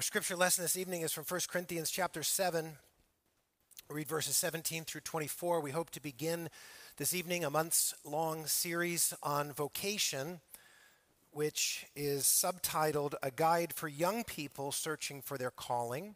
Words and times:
Our 0.00 0.02
scripture 0.02 0.34
lesson 0.34 0.64
this 0.64 0.78
evening 0.78 1.02
is 1.02 1.12
from 1.12 1.24
1 1.28 1.40
Corinthians 1.50 1.90
chapter 1.90 2.22
7. 2.22 2.78
we 3.90 3.96
read 3.96 4.08
verses 4.08 4.34
17 4.34 4.84
through 4.84 5.02
24. 5.02 5.60
We 5.60 5.72
hope 5.72 5.90
to 5.90 6.00
begin 6.00 6.48
this 6.96 7.12
evening 7.12 7.44
a 7.44 7.50
month's 7.50 7.92
long 8.02 8.46
series 8.46 9.12
on 9.22 9.52
vocation, 9.52 10.40
which 11.32 11.84
is 11.94 12.22
subtitled 12.24 13.12
A 13.22 13.30
Guide 13.30 13.74
for 13.74 13.88
Young 13.88 14.24
People 14.24 14.72
Searching 14.72 15.20
for 15.20 15.36
Their 15.36 15.50
Calling. 15.50 16.14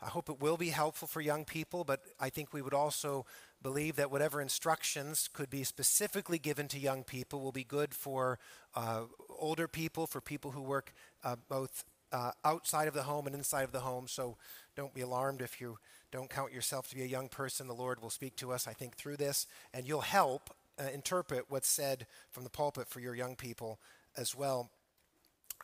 I 0.00 0.06
hope 0.06 0.28
it 0.28 0.40
will 0.40 0.56
be 0.56 0.68
helpful 0.68 1.08
for 1.08 1.20
young 1.20 1.44
people, 1.44 1.82
but 1.82 2.02
I 2.20 2.30
think 2.30 2.52
we 2.52 2.62
would 2.62 2.72
also 2.72 3.26
believe 3.60 3.96
that 3.96 4.12
whatever 4.12 4.40
instructions 4.40 5.28
could 5.32 5.50
be 5.50 5.64
specifically 5.64 6.38
given 6.38 6.68
to 6.68 6.78
young 6.78 7.02
people 7.02 7.40
will 7.40 7.50
be 7.50 7.64
good 7.64 7.94
for 7.94 8.38
uh, 8.76 9.06
older 9.28 9.66
people, 9.66 10.06
for 10.06 10.20
people 10.20 10.52
who 10.52 10.62
work 10.62 10.92
uh, 11.24 11.34
both 11.48 11.84
uh, 12.14 12.30
outside 12.44 12.86
of 12.86 12.94
the 12.94 13.02
home 13.02 13.26
and 13.26 13.34
inside 13.34 13.64
of 13.64 13.72
the 13.72 13.80
home. 13.80 14.06
So 14.06 14.36
don't 14.76 14.94
be 14.94 15.00
alarmed 15.00 15.42
if 15.42 15.60
you 15.60 15.78
don't 16.12 16.30
count 16.30 16.52
yourself 16.52 16.88
to 16.88 16.94
be 16.94 17.02
a 17.02 17.06
young 17.06 17.28
person. 17.28 17.66
The 17.66 17.74
Lord 17.74 18.00
will 18.00 18.08
speak 18.08 18.36
to 18.36 18.52
us, 18.52 18.68
I 18.68 18.72
think, 18.72 18.94
through 18.94 19.16
this, 19.16 19.48
and 19.74 19.86
you'll 19.86 20.00
help 20.00 20.54
uh, 20.78 20.84
interpret 20.94 21.46
what's 21.48 21.68
said 21.68 22.06
from 22.30 22.44
the 22.44 22.50
pulpit 22.50 22.86
for 22.88 23.00
your 23.00 23.16
young 23.16 23.34
people 23.34 23.80
as 24.16 24.34
well. 24.34 24.70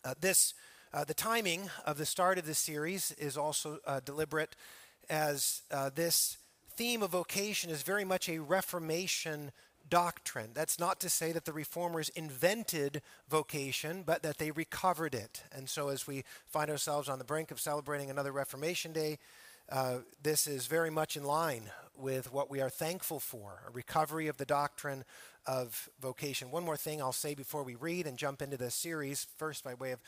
Uh, 0.04 0.14
this, 0.20 0.54
uh, 0.92 1.04
the 1.04 1.14
timing 1.14 1.70
of 1.86 1.98
the 1.98 2.06
start 2.06 2.36
of 2.36 2.46
this 2.46 2.58
series 2.58 3.12
is 3.12 3.36
also 3.36 3.78
uh, 3.86 4.00
deliberate, 4.04 4.56
as 5.08 5.62
uh, 5.70 5.90
this 5.94 6.36
theme 6.76 7.02
of 7.02 7.10
vocation 7.10 7.70
is 7.70 7.82
very 7.82 8.04
much 8.04 8.28
a 8.28 8.38
Reformation 8.38 9.52
doctrine. 9.90 10.50
That's 10.54 10.78
not 10.78 11.00
to 11.00 11.10
say 11.10 11.32
that 11.32 11.44
the 11.44 11.52
reformers 11.52 12.08
invented 12.10 13.02
vocation, 13.28 14.04
but 14.06 14.22
that 14.22 14.38
they 14.38 14.50
recovered 14.50 15.14
it. 15.14 15.42
And 15.52 15.68
so, 15.68 15.88
as 15.88 16.06
we 16.06 16.24
find 16.46 16.70
ourselves 16.70 17.08
on 17.08 17.18
the 17.18 17.24
brink 17.24 17.50
of 17.50 17.60
celebrating 17.60 18.10
another 18.10 18.32
Reformation 18.32 18.92
Day, 18.92 19.18
uh, 19.70 19.98
this 20.22 20.46
is 20.46 20.66
very 20.66 20.90
much 20.90 21.16
in 21.16 21.24
line 21.24 21.70
with 21.96 22.32
what 22.32 22.50
we 22.50 22.60
are 22.60 22.70
thankful 22.70 23.20
for 23.20 23.62
a 23.68 23.70
recovery 23.70 24.26
of 24.26 24.36
the 24.36 24.46
doctrine 24.46 25.04
of 25.46 25.88
vocation. 26.00 26.50
One 26.50 26.64
more 26.64 26.76
thing 26.76 27.00
I'll 27.00 27.12
say 27.12 27.34
before 27.34 27.62
we 27.62 27.74
read 27.74 28.06
and 28.06 28.16
jump 28.16 28.42
into 28.42 28.56
the 28.56 28.70
series, 28.70 29.26
first 29.36 29.62
by 29.62 29.74
way 29.74 29.92
of 29.92 30.00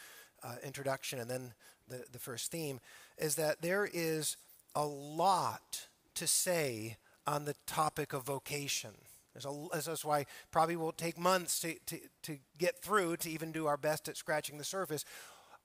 uh, 0.42 0.56
introduction 0.64 1.18
and 1.18 1.30
then 1.30 1.52
the, 1.88 2.04
the 2.10 2.18
first 2.18 2.50
theme, 2.50 2.80
is 3.18 3.36
that 3.36 3.62
there 3.62 3.88
is 3.92 4.36
a 4.74 4.84
lot 4.84 5.86
to 6.14 6.26
say 6.26 6.96
on 7.26 7.44
the 7.44 7.54
topic 7.66 8.12
of 8.12 8.24
vocation. 8.24 8.92
A, 9.36 9.68
that's 9.72 10.04
why 10.04 10.26
probably 10.50 10.76
will 10.76 10.92
take 10.92 11.18
months 11.18 11.60
to, 11.60 11.74
to, 11.86 11.98
to 12.22 12.38
get 12.58 12.82
through 12.82 13.16
to 13.18 13.30
even 13.30 13.52
do 13.52 13.66
our 13.66 13.76
best 13.76 14.08
at 14.08 14.16
scratching 14.16 14.58
the 14.58 14.64
surface. 14.64 15.04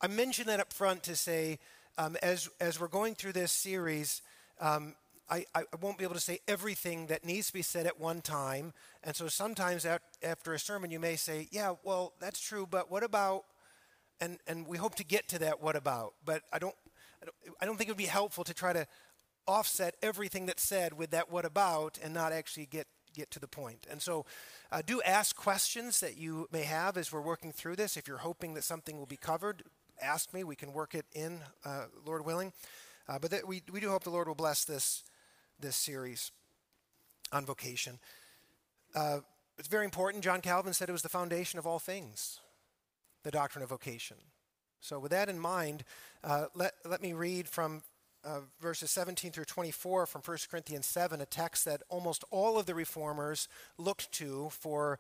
I 0.02 0.08
mention 0.08 0.48
that 0.48 0.60
up 0.60 0.74
front 0.74 1.04
to 1.04 1.16
say, 1.16 1.60
um, 1.98 2.16
as, 2.22 2.50
as 2.60 2.80
we're 2.80 2.88
going 2.88 3.16
through 3.16 3.34
this 3.34 3.52
series, 3.52 4.22
um, 4.60 4.96
I, 5.30 5.46
I 5.54 5.64
won't 5.82 5.98
be 5.98 6.06
able 6.06 6.14
to 6.14 6.22
say 6.22 6.40
everything 6.48 7.08
that 7.08 7.26
needs 7.26 7.48
to 7.48 7.54
be 7.54 7.62
said 7.62 7.86
at 7.86 8.00
one 8.00 8.22
time. 8.22 8.74
And 9.04 9.16
so 9.16 9.28
sometimes 9.28 9.86
at, 9.86 10.02
after 10.24 10.54
a 10.54 10.60
sermon, 10.60 10.90
you 10.90 11.00
may 11.00 11.16
say, 11.16 11.50
yeah, 11.52 11.74
well, 11.84 12.14
that's 12.20 12.40
true, 12.40 12.66
but 12.70 12.90
what 12.90 13.04
about, 13.04 13.44
and, 14.22 14.38
and 14.48 14.68
we 14.68 14.78
hope 14.78 14.96
to 14.96 15.04
get 15.04 15.28
to 15.30 15.40
that 15.40 15.62
what 15.62 15.76
about, 15.76 16.14
but 16.24 16.44
I 16.54 16.60
don't, 16.60 16.76
I 17.22 17.26
don't, 17.26 17.56
I 17.62 17.66
don't 17.66 17.78
think 17.78 17.90
it 17.90 17.92
would 17.92 17.98
be 17.98 18.06
helpful 18.06 18.44
to 18.46 18.54
try 18.54 18.72
to 18.72 18.88
offset 19.48 19.96
everything 20.02 20.46
that's 20.46 20.64
said 20.64 20.94
with 20.98 21.10
that 21.12 21.32
what 21.32 21.46
about 21.46 21.98
and 22.04 22.14
not 22.14 22.32
actually 22.32 22.66
get 22.66 22.88
get 23.18 23.32
to 23.32 23.40
the 23.40 23.48
point. 23.48 23.88
And 23.90 24.02
so 24.02 24.26
uh, 24.72 24.82
do 24.86 25.02
ask 25.02 25.36
questions 25.36 26.00
that 26.00 26.18
you 26.18 26.48
may 26.52 26.64
have 26.64 26.96
as 26.98 27.12
we're 27.12 27.22
working 27.22 27.52
through 27.52 27.76
this. 27.76 27.98
If 27.98 28.08
you're 28.08 28.18
hoping 28.18 28.54
that 28.54 28.64
something 28.64 28.98
will 28.98 29.08
be 29.08 29.18
covered, 29.18 29.64
ask 30.02 30.34
me. 30.34 30.44
We 30.44 30.56
can 30.56 30.72
work 30.72 30.94
it 30.94 31.06
in, 31.14 31.40
uh, 31.66 31.86
Lord 32.06 32.26
willing. 32.26 32.54
Uh, 33.10 33.20
but 33.20 33.32
that 33.32 33.48
we, 33.48 33.64
we 33.72 33.80
do 33.80 33.90
hope 33.90 34.04
the 34.04 34.10
Lord 34.10 34.28
will 34.28 34.36
bless 34.36 34.64
this, 34.66 35.04
this 35.60 35.76
series 35.76 36.32
on 37.32 37.46
vocation. 37.46 38.00
Uh, 38.94 39.20
it's 39.58 39.68
very 39.68 39.86
important. 39.86 40.24
John 40.24 40.42
Calvin 40.42 40.74
said 40.74 40.90
it 40.90 40.92
was 40.92 41.02
the 41.02 41.10
foundation 41.10 41.58
of 41.58 41.66
all 41.66 41.80
things, 41.80 42.40
the 43.24 43.32
doctrine 43.32 43.64
of 43.64 43.70
vocation. 43.70 44.18
So, 44.80 45.00
with 45.00 45.12
that 45.12 45.30
in 45.30 45.40
mind, 45.40 45.84
uh, 46.24 46.46
let, 46.54 46.74
let 46.86 47.02
me 47.02 47.14
read 47.14 47.48
from 47.48 47.82
uh, 48.28 48.42
verses 48.60 48.92
17 48.92 49.32
through 49.32 49.46
24 49.46 50.06
from 50.06 50.22
1 50.22 50.38
Corinthians 50.52 50.86
7, 50.86 51.22
a 51.22 51.26
text 51.26 51.64
that 51.66 51.82
almost 51.88 52.26
all 52.30 52.60
of 52.60 52.66
the 52.66 52.76
reformers 52.76 53.48
looked 53.78 54.12
to 54.12 54.50
for 54.52 55.00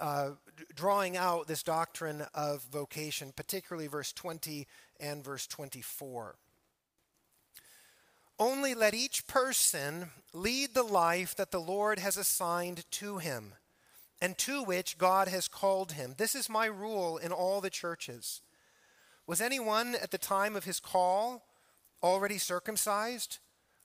uh, 0.00 0.30
drawing 0.74 1.16
out 1.16 1.46
this 1.46 1.62
doctrine 1.62 2.24
of 2.34 2.64
vocation, 2.72 3.32
particularly 3.34 3.86
verse 3.86 4.12
20 4.12 4.66
and 4.98 5.24
verse 5.24 5.46
24. 5.46 6.34
Only 8.38 8.74
let 8.74 8.94
each 8.94 9.28
person 9.28 10.10
lead 10.32 10.74
the 10.74 10.82
life 10.82 11.36
that 11.36 11.52
the 11.52 11.60
Lord 11.60 12.00
has 12.00 12.16
assigned 12.16 12.90
to 12.92 13.18
him 13.18 13.54
and 14.20 14.36
to 14.38 14.64
which 14.64 14.98
God 14.98 15.28
has 15.28 15.46
called 15.46 15.92
him. 15.92 16.14
This 16.18 16.34
is 16.34 16.48
my 16.48 16.66
rule 16.66 17.18
in 17.18 17.30
all 17.30 17.60
the 17.60 17.70
churches. 17.70 18.40
Was 19.28 19.40
anyone 19.40 19.94
at 19.94 20.10
the 20.10 20.18
time 20.18 20.56
of 20.56 20.64
his 20.64 20.80
call? 20.80 21.44
Already 22.04 22.38
circumcised? 22.38 23.38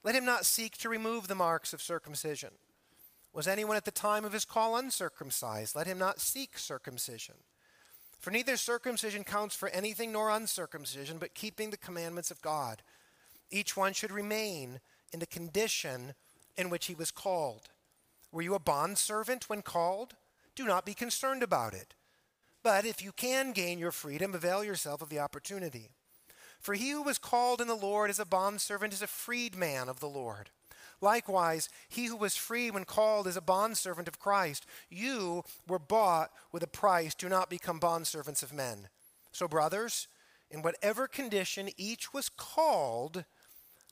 Let 0.03 0.16
him 0.16 0.25
not 0.25 0.46
seek 0.46 0.78
to 0.80 0.90
remove 0.90 1.28
the 1.28 1.35
marks 1.35 1.74
of 1.74 1.81
circumcision. 1.81 2.52
Was 3.34 3.47
anyone 3.47 3.78
at 3.78 3.85
the 3.85 3.91
time 3.91 4.25
of 4.25 4.34
his 4.34 4.46
call 4.46 4.75
uncircumcised? 4.75 5.75
Let 5.75 5.88
him 5.88 5.97
not 5.97 6.19
seek 6.19 6.58
circumcision. 6.58 7.35
For 8.19 8.31
neither 8.31 8.58
circumcision 8.58 9.24
counts 9.24 9.56
for 9.56 9.69
anything 9.69 10.12
nor 10.12 10.29
uncircumcision, 10.29 11.18
but 11.18 11.34
keeping 11.34 11.69
the 11.69 11.78
commandments 11.78 12.31
of 12.31 12.41
God. 12.41 12.81
Each 13.50 13.78
one 13.78 13.94
should 13.94 14.12
remain 14.12 14.81
in 15.13 15.19
the 15.19 15.25
condition 15.25 16.13
in 16.58 16.69
which 16.69 16.88
he 16.88 16.96
was 16.96 17.12
called. 17.12 17.69
Were 18.31 18.41
you 18.41 18.56
a 18.56 18.59
bondservant 18.59 19.50
when 19.50 19.62
called? 19.62 20.16
Do 20.56 20.66
not 20.66 20.85
be 20.85 20.94
concerned 20.94 21.41
about 21.41 21.74
it. 21.74 21.94
But 22.62 22.85
if 22.85 23.02
you 23.02 23.13
can 23.13 23.53
gain 23.53 23.79
your 23.79 23.91
freedom, 23.91 24.35
avail 24.35 24.63
yourself 24.63 25.02
of 25.02 25.09
the 25.09 25.19
opportunity. 25.19 25.90
For 26.59 26.74
he 26.74 26.92
who 26.92 27.03
was 27.03 27.18
called 27.18 27.62
in 27.62 27.68
the 27.68 27.75
Lord 27.75 28.09
as 28.09 28.20
a 28.20 28.25
bondservant 28.25 28.94
is 28.94 29.02
a 29.02 29.08
freedman 29.08 29.88
of 29.90 30.00
the 30.00 30.09
Lord. 30.09 30.50
Likewise, 31.02 31.70
he 31.88 32.06
who 32.06 32.18
was 32.18 32.36
free 32.36 32.70
when 32.70 32.84
called 32.84 33.25
is 33.25 33.38
a 33.38 33.42
bondservant 33.42 34.08
of 34.09 34.20
Christ. 34.20 34.66
You 34.90 35.44
were 35.68 35.80
bought 35.80 36.31
with 36.52 36.62
a 36.62 36.68
price. 36.68 37.16
Do 37.16 37.30
not 37.30 37.50
become 37.50 37.80
bondservants 37.80 38.44
of 38.44 38.52
men. 38.52 38.90
So, 39.31 39.47
brothers, 39.47 40.08
in 40.52 40.62
whatever 40.62 41.08
condition 41.08 41.70
each 41.78 42.14
was 42.14 42.28
called, 42.28 43.24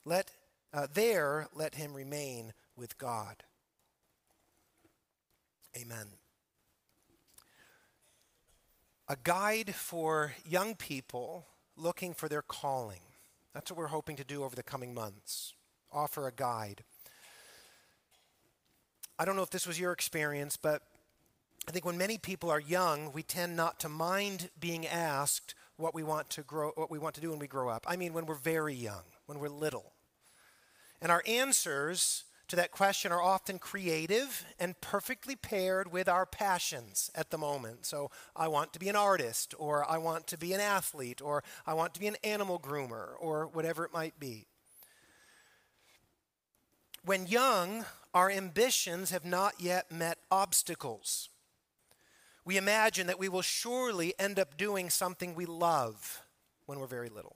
let 0.03 0.31
uh, 0.73 0.87
there 0.93 1.47
let 1.53 1.75
him 1.75 1.93
remain 1.93 2.53
with 2.75 2.97
God. 2.97 3.43
Amen. 5.77 6.07
A 9.07 9.15
guide 9.23 9.73
for 9.73 10.33
young 10.45 10.75
people 10.75 11.45
looking 11.77 12.13
for 12.13 12.27
their 12.27 12.41
calling. 12.41 13.01
That's 13.53 13.71
what 13.71 13.77
we're 13.77 13.87
hoping 13.87 14.15
to 14.17 14.23
do 14.23 14.43
over 14.43 14.55
the 14.55 14.63
coming 14.63 14.93
months. 14.93 15.53
Offer 15.91 16.27
a 16.27 16.31
guide. 16.31 16.83
I 19.19 19.25
don't 19.25 19.35
know 19.35 19.43
if 19.43 19.49
this 19.49 19.65
was 19.65 19.79
your 19.79 19.91
experience, 19.91 20.57
but 20.57 20.83
I 21.67 21.71
think 21.71 21.85
when 21.85 21.97
many 21.97 22.17
people 22.17 22.49
are 22.49 22.59
young, 22.59 23.11
we 23.13 23.23
tend 23.23 23.55
not 23.55 23.79
to 23.81 23.89
mind 23.89 24.49
being 24.59 24.85
asked 24.85 25.55
what 25.75 25.93
we 25.93 26.03
want 26.03 26.29
to 26.31 26.41
grow 26.41 26.71
what 26.75 26.89
we 26.89 26.99
want 26.99 27.15
to 27.15 27.21
do 27.21 27.29
when 27.29 27.39
we 27.39 27.47
grow 27.47 27.69
up. 27.69 27.85
I 27.87 27.95
mean 27.95 28.13
when 28.13 28.25
we're 28.25 28.35
very 28.35 28.73
young, 28.73 29.03
when 29.25 29.39
we're 29.39 29.49
little. 29.49 29.93
And 31.01 31.11
our 31.11 31.23
answers 31.27 32.23
to 32.47 32.55
that 32.55 32.71
question 32.71 33.11
are 33.11 33.21
often 33.21 33.59
creative 33.59 34.45
and 34.59 34.79
perfectly 34.81 35.35
paired 35.35 35.91
with 35.91 36.07
our 36.07 36.25
passions 36.25 37.11
at 37.13 37.29
the 37.29 37.37
moment. 37.37 37.85
So, 37.85 38.09
I 38.35 38.47
want 38.47 38.73
to 38.73 38.79
be 38.79 38.89
an 38.89 38.95
artist, 38.95 39.53
or 39.57 39.89
I 39.89 39.97
want 39.97 40.27
to 40.27 40.37
be 40.37 40.53
an 40.53 40.59
athlete, 40.59 41.21
or 41.21 41.43
I 41.65 41.73
want 41.73 41.93
to 41.95 41.99
be 41.99 42.07
an 42.07 42.17
animal 42.23 42.59
groomer, 42.59 43.09
or 43.19 43.47
whatever 43.47 43.85
it 43.85 43.93
might 43.93 44.19
be. 44.19 44.47
When 47.03 47.27
young, 47.27 47.85
our 48.13 48.29
ambitions 48.29 49.11
have 49.11 49.23
not 49.23 49.61
yet 49.61 49.91
met 49.91 50.17
obstacles. 50.31 51.29
We 52.43 52.57
imagine 52.57 53.07
that 53.07 53.19
we 53.19 53.29
will 53.29 53.41
surely 53.41 54.13
end 54.17 54.39
up 54.39 54.57
doing 54.57 54.89
something 54.89 55.35
we 55.35 55.45
love 55.45 56.23
when 56.65 56.79
we're 56.79 56.87
very 56.87 57.09
little. 57.09 57.35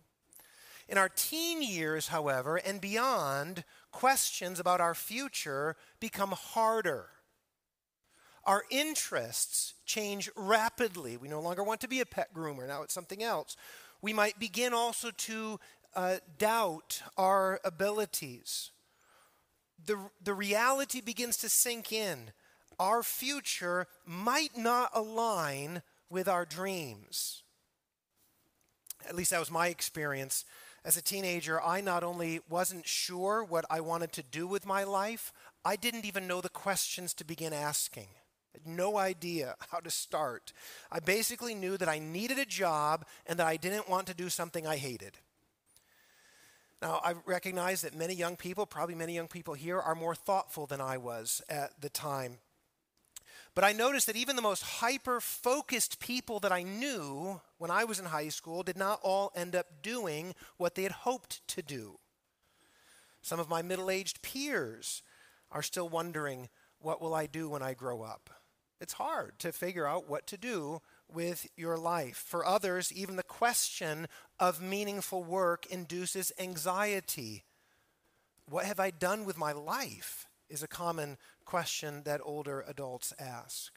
In 0.88 0.98
our 0.98 1.10
teen 1.10 1.62
years, 1.62 2.10
however, 2.10 2.58
and 2.58 2.82
beyond, 2.82 3.64
questions 3.92 4.60
about 4.60 4.82
our 4.82 4.96
future 4.96 5.76
become 6.00 6.32
harder. 6.32 7.08
Our 8.44 8.64
interests 8.70 9.76
change 9.86 10.30
rapidly. 10.36 11.18
We 11.18 11.28
no 11.28 11.42
longer 11.42 11.64
want 11.64 11.82
to 11.82 11.88
be 11.88 12.02
a 12.02 12.06
pet 12.06 12.34
groomer, 12.34 12.68
now 12.68 12.84
it's 12.84 12.94
something 12.94 13.22
else. 13.22 13.56
We 14.02 14.14
might 14.14 14.40
begin 14.40 14.74
also 14.74 15.12
to 15.12 15.60
uh, 15.96 16.16
doubt 16.38 17.04
our 17.18 17.60
abilities. 17.64 18.72
The, 19.86 19.98
the 20.24 20.34
reality 20.34 21.02
begins 21.02 21.38
to 21.38 21.50
sink 21.50 21.92
in. 21.92 22.32
Our 22.80 23.04
future 23.04 23.88
might 24.06 24.58
not 24.58 24.90
align 24.94 25.84
with 26.10 26.28
our 26.28 26.46
dreams. 26.46 27.44
At 29.08 29.16
least 29.16 29.32
that 29.32 29.40
was 29.40 29.52
my 29.52 29.68
experience 29.68 30.46
As 30.84 30.98
a 30.98 31.02
teenager, 31.02 31.62
I 31.62 31.82
not 31.82 32.04
only 32.04 32.40
wasn't 32.50 32.88
sure 32.88 33.44
what 33.44 33.66
I 33.70 33.82
wanted 33.82 34.12
to 34.14 34.24
do 34.24 34.48
with 34.48 34.66
my 34.66 34.84
life, 34.84 35.32
I 35.64 35.76
didn't 35.76 36.06
even 36.06 36.28
know 36.28 36.42
the 36.42 36.50
questions 36.50 37.14
to 37.16 37.24
begin 37.24 37.54
asking. 37.54 38.08
No 38.66 38.98
idea 38.98 39.56
how 39.72 39.80
to 39.80 39.92
start. 39.92 40.54
I 40.92 41.00
basically 41.00 41.54
knew 41.54 41.78
that 41.78 41.90
I 41.90 42.00
needed 42.00 42.40
a 42.40 42.46
job 42.46 43.06
and 43.28 43.38
that 43.40 43.48
I 43.48 43.58
didn't 43.58 43.90
want 43.90 44.08
to 44.08 44.16
do 44.16 44.30
something 44.30 44.66
I 44.66 44.78
hated. 44.78 45.18
Now, 46.82 47.00
I 47.04 47.14
recognize 47.28 47.84
that 47.84 47.96
many 47.96 48.16
young 48.16 48.36
people, 48.36 48.66
probably 48.66 48.96
many 48.96 49.14
young 49.14 49.28
people 49.28 49.54
here, 49.54 49.80
are 49.80 49.94
more 49.94 50.16
thoughtful 50.16 50.66
than 50.66 50.82
I 50.82 50.98
was 50.98 51.44
at 51.48 51.80
the 51.80 51.90
time. 51.90 52.40
But 53.54 53.66
I 53.66 53.74
noticed 53.74 54.08
that 54.08 54.16
even 54.16 54.38
the 54.38 54.42
most 54.42 54.64
hyper 54.64 55.20
focused 55.20 56.00
people 56.00 56.40
that 56.40 56.54
I 56.54 56.64
knew 56.64 57.42
when 57.58 57.70
I 57.70 57.84
was 57.84 58.00
in 58.00 58.06
high 58.06 58.30
school 58.30 58.64
did 58.64 58.78
not 58.78 59.00
all 59.04 59.32
end 59.36 59.56
up 59.56 59.82
doing 59.82 60.36
what 60.58 60.76
they 60.76 60.84
had 60.84 60.92
hoped 60.92 61.46
to 61.50 61.62
do. 61.62 62.00
Some 63.22 63.40
of 63.40 63.50
my 63.50 63.62
middle 63.62 63.90
aged 63.90 64.22
peers 64.22 65.04
are 65.52 65.62
still 65.62 65.90
wondering, 65.90 66.50
what 66.80 67.02
will 67.02 67.14
I 67.14 67.28
do 67.28 67.50
when 67.50 67.62
I 67.62 67.74
grow 67.74 68.02
up? 68.02 68.30
It's 68.80 68.94
hard 68.94 69.38
to 69.40 69.52
figure 69.52 69.86
out 69.86 70.10
what 70.10 70.26
to 70.28 70.38
do 70.38 70.82
with 71.14 71.46
your 71.56 71.78
life. 71.78 72.24
For 72.26 72.46
others, 72.46 72.92
even 72.92 73.16
the 73.16 73.22
question 73.22 74.08
of 74.40 74.62
meaningful 74.62 75.24
work 75.24 75.66
induces 75.68 76.32
anxiety. 76.40 77.44
What 78.50 78.66
have 78.66 78.80
I 78.80 78.90
done 78.90 79.26
with 79.26 79.38
my 79.38 79.52
life? 79.52 80.26
Is 80.52 80.62
a 80.62 80.68
common 80.68 81.18
question 81.46 82.04
that 82.04 82.22
older 82.24 82.64
adults 82.68 83.14
ask. 83.20 83.72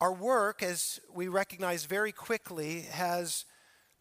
Our 0.00 0.12
work, 0.12 0.62
as 0.62 1.00
we 1.12 1.28
recognize 1.28 1.86
very 1.86 2.12
quickly, 2.12 2.82
has 2.82 3.46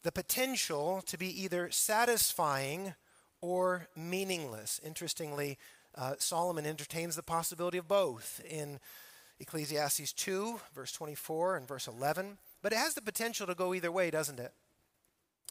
the 0.03 0.11
potential 0.11 1.01
to 1.05 1.17
be 1.17 1.41
either 1.41 1.71
satisfying 1.71 2.93
or 3.39 3.87
meaningless. 3.95 4.81
Interestingly, 4.83 5.57
uh, 5.95 6.15
Solomon 6.17 6.65
entertains 6.65 7.15
the 7.15 7.23
possibility 7.23 7.77
of 7.77 7.87
both 7.87 8.41
in 8.49 8.79
Ecclesiastes 9.39 10.11
2, 10.13 10.59
verse 10.75 10.91
24 10.91 11.57
and 11.57 11.67
verse 11.67 11.87
11. 11.87 12.37
But 12.61 12.73
it 12.73 12.77
has 12.77 12.95
the 12.95 13.01
potential 13.01 13.47
to 13.47 13.55
go 13.55 13.73
either 13.73 13.91
way, 13.91 14.09
doesn't 14.11 14.39
it? 14.39 14.51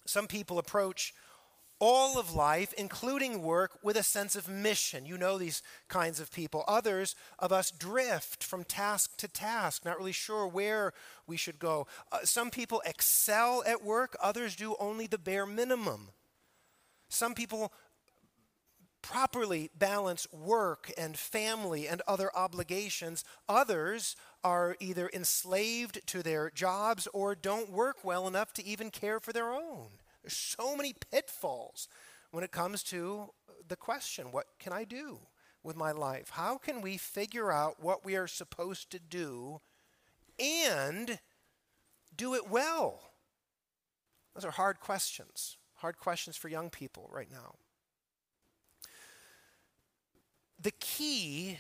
Some 0.05 0.27
people 0.27 0.59
approach 0.59 1.15
all 1.85 2.17
of 2.17 2.33
life, 2.33 2.73
including 2.79 3.43
work, 3.43 3.77
with 3.83 3.97
a 3.97 4.05
sense 4.05 4.37
of 4.37 4.49
mission. 4.49 5.05
You 5.05 5.19
know 5.19 5.37
these 5.37 5.63
kinds 5.89 6.21
of 6.21 6.31
people. 6.31 6.63
Others 6.69 7.17
of 7.41 7.51
us 7.51 7.73
drift 7.73 8.45
from 8.45 8.63
task 8.63 9.17
to 9.17 9.27
task, 9.27 9.85
not 9.85 9.99
really 9.99 10.13
sure 10.13 10.47
where 10.47 10.93
we 11.27 11.37
should 11.37 11.59
go. 11.59 11.89
Uh, 12.13 12.19
some 12.23 12.51
people 12.51 12.85
excel 12.87 13.65
at 13.67 13.83
work, 13.83 14.17
others 14.23 14.55
do 14.55 14.77
only 14.79 15.09
the 15.09 15.19
bare 15.19 15.45
minimum. 15.45 16.11
Some 17.09 17.35
people 17.35 17.73
properly 19.03 19.69
balance 19.77 20.29
work 20.33 20.93
and 20.97 21.19
family 21.19 21.89
and 21.89 22.01
other 22.07 22.31
obligations. 22.37 23.25
Others 23.49 24.15
are 24.45 24.77
either 24.79 25.11
enslaved 25.13 26.07
to 26.07 26.23
their 26.23 26.49
jobs 26.49 27.09
or 27.13 27.35
don't 27.35 27.73
work 27.73 28.05
well 28.05 28.29
enough 28.29 28.53
to 28.53 28.65
even 28.65 28.93
care 28.93 29.19
for 29.19 29.33
their 29.33 29.53
own. 29.53 29.89
There's 30.23 30.37
so 30.37 30.77
many 30.77 30.95
pitfalls 31.11 31.89
when 32.31 32.45
it 32.45 32.53
comes 32.53 32.83
to 32.85 33.31
the 33.67 33.77
question 33.77 34.33
what 34.33 34.47
can 34.59 34.73
I 34.73 34.85
do 34.85 35.21
with 35.63 35.77
my 35.77 35.93
life? 35.93 36.31
How 36.31 36.59
can 36.59 36.81
we 36.81 36.97
figure 36.97 37.53
out 37.53 37.83
what 37.83 38.05
we 38.05 38.17
are 38.17 38.27
supposed 38.27 38.91
to 38.91 38.99
do 38.99 39.61
and 40.39 41.19
do 42.17 42.35
it 42.35 42.49
well? 42.49 43.13
Those 44.35 44.45
are 44.45 44.51
hard 44.51 44.81
questions, 44.81 45.57
hard 45.77 45.99
questions 45.99 46.37
for 46.37 46.49
young 46.49 46.71
people 46.71 47.09
right 47.13 47.31
now. 47.31 47.55
The 50.61 50.73
key 50.73 51.59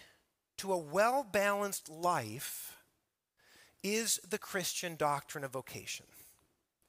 to 0.58 0.73
a 0.73 0.79
well 0.79 1.25
balanced 1.25 1.88
life 1.88 2.76
is 3.82 4.20
the 4.29 4.38
Christian 4.38 4.94
doctrine 4.97 5.43
of 5.43 5.50
vocation. 5.50 6.06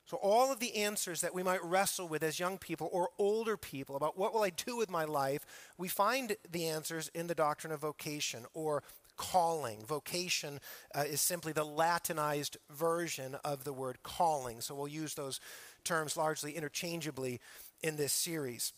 So, 0.05 0.17
all 0.17 0.51
of 0.51 0.59
the 0.59 0.75
answers 0.75 1.21
that 1.21 1.33
we 1.33 1.43
might 1.43 1.63
wrestle 1.63 2.07
with 2.07 2.23
as 2.23 2.39
young 2.39 2.57
people 2.57 2.89
or 2.91 3.09
older 3.17 3.55
people 3.55 3.95
about 3.95 4.17
what 4.17 4.33
will 4.33 4.43
I 4.43 4.49
do 4.49 4.75
with 4.75 4.89
my 4.89 5.05
life, 5.05 5.45
we 5.77 5.87
find 5.87 6.35
the 6.49 6.67
answers 6.67 7.09
in 7.13 7.27
the 7.27 7.35
doctrine 7.35 7.71
of 7.71 7.79
vocation 7.79 8.45
or 8.53 8.83
calling. 9.15 9.85
Vocation 9.85 10.59
uh, 10.93 11.03
is 11.07 11.21
simply 11.21 11.53
the 11.53 11.63
Latinized 11.63 12.57
version 12.69 13.35
of 13.45 13.63
the 13.63 13.71
word 13.71 14.03
calling. 14.03 14.59
So, 14.59 14.75
we'll 14.75 14.89
use 14.89 15.15
those 15.15 15.39
terms 15.85 16.17
largely 16.17 16.53
interchangeably 16.53 17.39
in 17.81 17.95
this 17.95 18.13
series. 18.13 18.73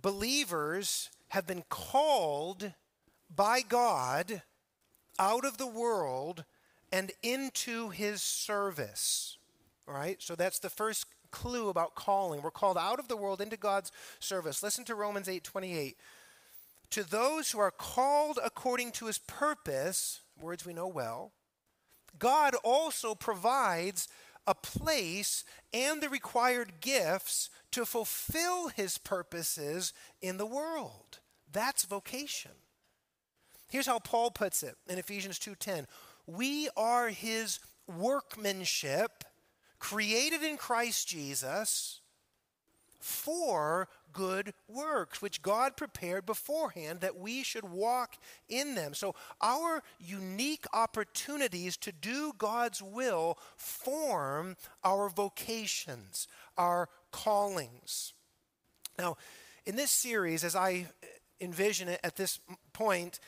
Believers 0.00 1.10
have 1.28 1.46
been 1.46 1.64
called 1.68 2.72
by 3.34 3.62
God 3.62 4.42
out 5.18 5.44
of 5.44 5.58
the 5.58 5.66
world 5.66 6.44
and 6.92 7.10
into 7.22 7.88
his 7.88 8.22
service. 8.22 9.35
All 9.88 9.94
right? 9.94 10.20
So 10.20 10.34
that's 10.34 10.58
the 10.58 10.70
first 10.70 11.06
clue 11.30 11.68
about 11.68 11.94
calling. 11.94 12.42
We're 12.42 12.50
called 12.50 12.78
out 12.78 12.98
of 12.98 13.08
the 13.08 13.16
world 13.16 13.40
into 13.40 13.56
God's 13.56 13.92
service. 14.20 14.62
Listen 14.62 14.84
to 14.84 14.94
Romans 14.94 15.28
8:28. 15.28 15.96
To 16.90 17.02
those 17.02 17.50
who 17.50 17.58
are 17.58 17.70
called 17.70 18.38
according 18.44 18.92
to 18.92 19.06
his 19.06 19.18
purpose, 19.18 20.20
words 20.40 20.64
we 20.64 20.72
know 20.72 20.86
well, 20.86 21.32
God 22.18 22.54
also 22.62 23.14
provides 23.14 24.08
a 24.46 24.54
place 24.54 25.44
and 25.72 26.00
the 26.00 26.08
required 26.08 26.80
gifts 26.80 27.50
to 27.72 27.84
fulfill 27.84 28.68
his 28.68 28.98
purposes 28.98 29.92
in 30.22 30.36
the 30.36 30.46
world. 30.46 31.18
That's 31.50 31.84
vocation. 31.84 32.52
Here's 33.68 33.86
how 33.86 33.98
Paul 33.98 34.30
puts 34.30 34.62
it 34.62 34.76
in 34.88 34.98
Ephesians 34.98 35.38
2:10. 35.38 35.88
We 36.26 36.68
are 36.76 37.08
his 37.08 37.58
workmanship 37.86 39.24
created 39.78 40.42
in 40.42 40.56
Christ 40.56 41.08
Jesus 41.08 42.00
for 43.06 43.88
good 44.12 44.52
works, 44.66 45.22
which 45.22 45.42
God 45.42 45.76
prepared 45.76 46.26
beforehand 46.26 47.00
that 47.00 47.16
we 47.16 47.42
should 47.42 47.64
walk 47.64 48.16
in 48.48 48.74
them. 48.74 48.94
So, 48.94 49.14
our 49.40 49.82
unique 50.00 50.64
opportunities 50.72 51.76
to 51.78 51.92
do 51.92 52.32
God's 52.36 52.82
will 52.82 53.38
form 53.56 54.56
our 54.82 55.08
vocations, 55.08 56.26
our 56.56 56.88
callings. 57.12 58.12
Now, 58.98 59.16
in 59.66 59.76
this 59.76 59.90
series, 59.90 60.42
as 60.42 60.56
I 60.56 60.86
envision 61.40 61.88
it 61.88 62.00
at 62.02 62.16
this 62.16 62.40
point, 62.72 63.20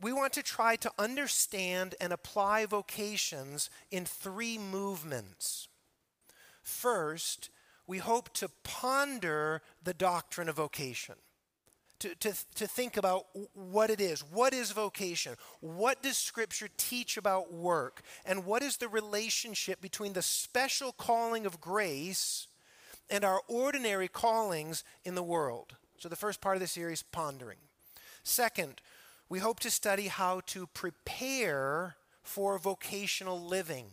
we 0.00 0.12
want 0.12 0.32
to 0.34 0.42
try 0.42 0.76
to 0.76 0.90
understand 0.98 1.94
and 2.00 2.12
apply 2.12 2.66
vocations 2.66 3.70
in 3.90 4.04
three 4.06 4.56
movements. 4.58 5.68
First, 6.70 7.50
we 7.86 7.98
hope 7.98 8.32
to 8.34 8.48
ponder 8.62 9.60
the 9.82 9.92
doctrine 9.92 10.48
of 10.48 10.56
vocation. 10.56 11.16
To, 11.98 12.14
to, 12.14 12.32
to 12.54 12.66
think 12.66 12.96
about 12.96 13.26
what 13.52 13.90
it 13.90 14.00
is. 14.00 14.20
What 14.20 14.54
is 14.54 14.70
vocation? 14.70 15.34
What 15.60 16.02
does 16.02 16.16
Scripture 16.16 16.68
teach 16.78 17.18
about 17.18 17.52
work? 17.52 18.00
And 18.24 18.46
what 18.46 18.62
is 18.62 18.78
the 18.78 18.88
relationship 18.88 19.82
between 19.82 20.14
the 20.14 20.22
special 20.22 20.92
calling 20.92 21.44
of 21.44 21.60
grace 21.60 22.46
and 23.10 23.24
our 23.24 23.42
ordinary 23.48 24.08
callings 24.08 24.82
in 25.04 25.14
the 25.14 25.22
world? 25.22 25.76
So, 25.98 26.08
the 26.08 26.16
first 26.16 26.40
part 26.40 26.56
of 26.56 26.62
the 26.62 26.68
series, 26.68 27.02
pondering. 27.02 27.58
Second, 28.22 28.80
we 29.28 29.40
hope 29.40 29.60
to 29.60 29.70
study 29.70 30.06
how 30.06 30.40
to 30.46 30.68
prepare 30.68 31.96
for 32.22 32.58
vocational 32.58 33.38
living. 33.38 33.86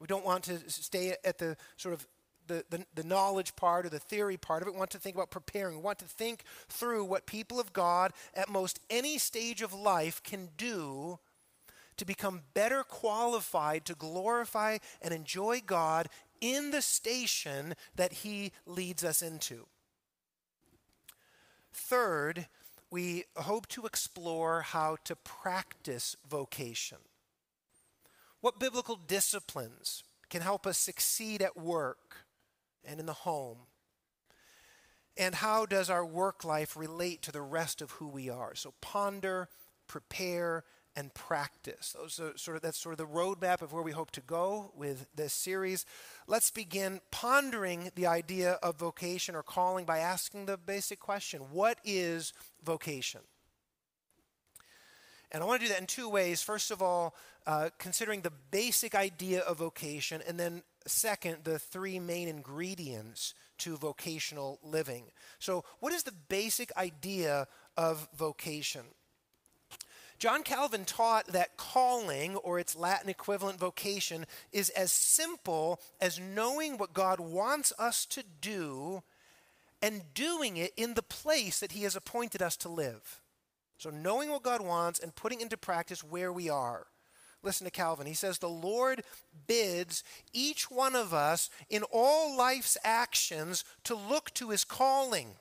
We 0.00 0.06
don't 0.06 0.24
want 0.24 0.44
to 0.44 0.58
stay 0.68 1.16
at 1.24 1.38
the 1.38 1.56
sort 1.76 1.94
of 1.94 2.06
the, 2.46 2.64
the, 2.70 2.86
the, 2.94 3.02
knowledge 3.02 3.56
part 3.56 3.86
or 3.86 3.88
the 3.88 3.98
theory 3.98 4.36
part 4.36 4.62
of 4.62 4.68
it. 4.68 4.72
We 4.72 4.78
want 4.78 4.90
to 4.90 4.98
think 4.98 5.16
about 5.16 5.30
preparing. 5.30 5.76
We 5.76 5.82
want 5.82 5.98
to 5.98 6.04
think 6.04 6.44
through 6.68 7.04
what 7.04 7.26
people 7.26 7.58
of 7.58 7.72
God 7.72 8.12
at 8.34 8.48
most 8.48 8.78
any 8.88 9.18
stage 9.18 9.62
of 9.62 9.72
life 9.72 10.22
can 10.22 10.50
do 10.56 11.18
to 11.96 12.04
become 12.04 12.42
better 12.54 12.82
qualified 12.82 13.84
to 13.86 13.94
glorify 13.94 14.78
and 15.00 15.12
enjoy 15.12 15.60
God 15.64 16.08
in 16.40 16.70
the 16.70 16.82
station 16.82 17.74
that 17.94 18.12
He 18.12 18.52
leads 18.66 19.02
us 19.02 19.22
into. 19.22 19.66
Third, 21.72 22.48
we 22.90 23.24
hope 23.36 23.66
to 23.68 23.86
explore 23.86 24.62
how 24.62 24.96
to 25.04 25.16
practice 25.16 26.16
vocation. 26.28 26.98
What 28.40 28.60
biblical 28.60 28.96
disciplines 28.96 30.04
can 30.28 30.42
help 30.42 30.66
us 30.66 30.78
succeed 30.78 31.42
at 31.42 31.56
work 31.56 32.26
and 32.84 33.00
in 33.00 33.06
the 33.06 33.12
home? 33.12 33.58
And 35.16 35.36
how 35.36 35.64
does 35.64 35.88
our 35.88 36.04
work 36.04 36.44
life 36.44 36.76
relate 36.76 37.22
to 37.22 37.32
the 37.32 37.40
rest 37.40 37.80
of 37.80 37.92
who 37.92 38.08
we 38.08 38.28
are? 38.28 38.54
So 38.54 38.74
ponder, 38.80 39.48
prepare, 39.88 40.64
and 40.96 41.12
practice. 41.12 41.94
Those 41.98 42.18
are 42.18 42.36
sort 42.36 42.56
of, 42.56 42.62
that's 42.62 42.78
sort 42.78 42.94
of 42.94 42.98
the 42.98 43.06
roadmap 43.06 43.60
of 43.60 43.72
where 43.72 43.82
we 43.82 43.92
hope 43.92 44.10
to 44.12 44.22
go 44.22 44.72
with 44.74 45.06
this 45.14 45.34
series. 45.34 45.84
Let's 46.26 46.50
begin 46.50 47.00
pondering 47.10 47.90
the 47.94 48.06
idea 48.06 48.52
of 48.62 48.78
vocation 48.78 49.34
or 49.34 49.42
calling 49.42 49.84
by 49.84 49.98
asking 49.98 50.46
the 50.46 50.56
basic 50.56 50.98
question 50.98 51.42
What 51.52 51.78
is 51.84 52.32
vocation? 52.64 53.20
And 55.36 55.42
I 55.42 55.46
want 55.46 55.60
to 55.60 55.66
do 55.66 55.72
that 55.74 55.82
in 55.82 55.86
two 55.86 56.08
ways. 56.08 56.40
First 56.40 56.70
of 56.70 56.80
all, 56.80 57.14
uh, 57.46 57.68
considering 57.76 58.22
the 58.22 58.32
basic 58.50 58.94
idea 58.94 59.40
of 59.40 59.58
vocation, 59.58 60.22
and 60.26 60.40
then 60.40 60.62
second, 60.86 61.44
the 61.44 61.58
three 61.58 61.98
main 61.98 62.26
ingredients 62.26 63.34
to 63.58 63.76
vocational 63.76 64.58
living. 64.62 65.04
So, 65.38 65.62
what 65.80 65.92
is 65.92 66.04
the 66.04 66.14
basic 66.30 66.74
idea 66.74 67.48
of 67.76 68.08
vocation? 68.16 68.80
John 70.18 70.42
Calvin 70.42 70.86
taught 70.86 71.26
that 71.26 71.58
calling, 71.58 72.36
or 72.36 72.58
its 72.58 72.74
Latin 72.74 73.10
equivalent 73.10 73.60
vocation, 73.60 74.24
is 74.52 74.70
as 74.70 74.90
simple 74.90 75.82
as 76.00 76.18
knowing 76.18 76.78
what 76.78 76.94
God 76.94 77.20
wants 77.20 77.74
us 77.78 78.06
to 78.06 78.22
do 78.40 79.02
and 79.82 80.14
doing 80.14 80.56
it 80.56 80.72
in 80.78 80.94
the 80.94 81.02
place 81.02 81.60
that 81.60 81.72
He 81.72 81.82
has 81.82 81.94
appointed 81.94 82.40
us 82.40 82.56
to 82.56 82.70
live. 82.70 83.20
So, 83.78 83.90
knowing 83.90 84.30
what 84.30 84.42
God 84.42 84.60
wants 84.60 85.00
and 85.00 85.14
putting 85.14 85.40
into 85.40 85.56
practice 85.56 86.02
where 86.02 86.32
we 86.32 86.48
are. 86.48 86.86
Listen 87.42 87.66
to 87.66 87.70
Calvin. 87.70 88.06
He 88.06 88.14
says, 88.14 88.38
The 88.38 88.48
Lord 88.48 89.02
bids 89.46 90.02
each 90.32 90.70
one 90.70 90.96
of 90.96 91.12
us 91.14 91.50
in 91.68 91.84
all 91.92 92.36
life's 92.36 92.76
actions 92.82 93.64
to 93.84 93.94
look 93.94 94.32
to 94.34 94.50
his 94.50 94.64
calling 94.64 95.36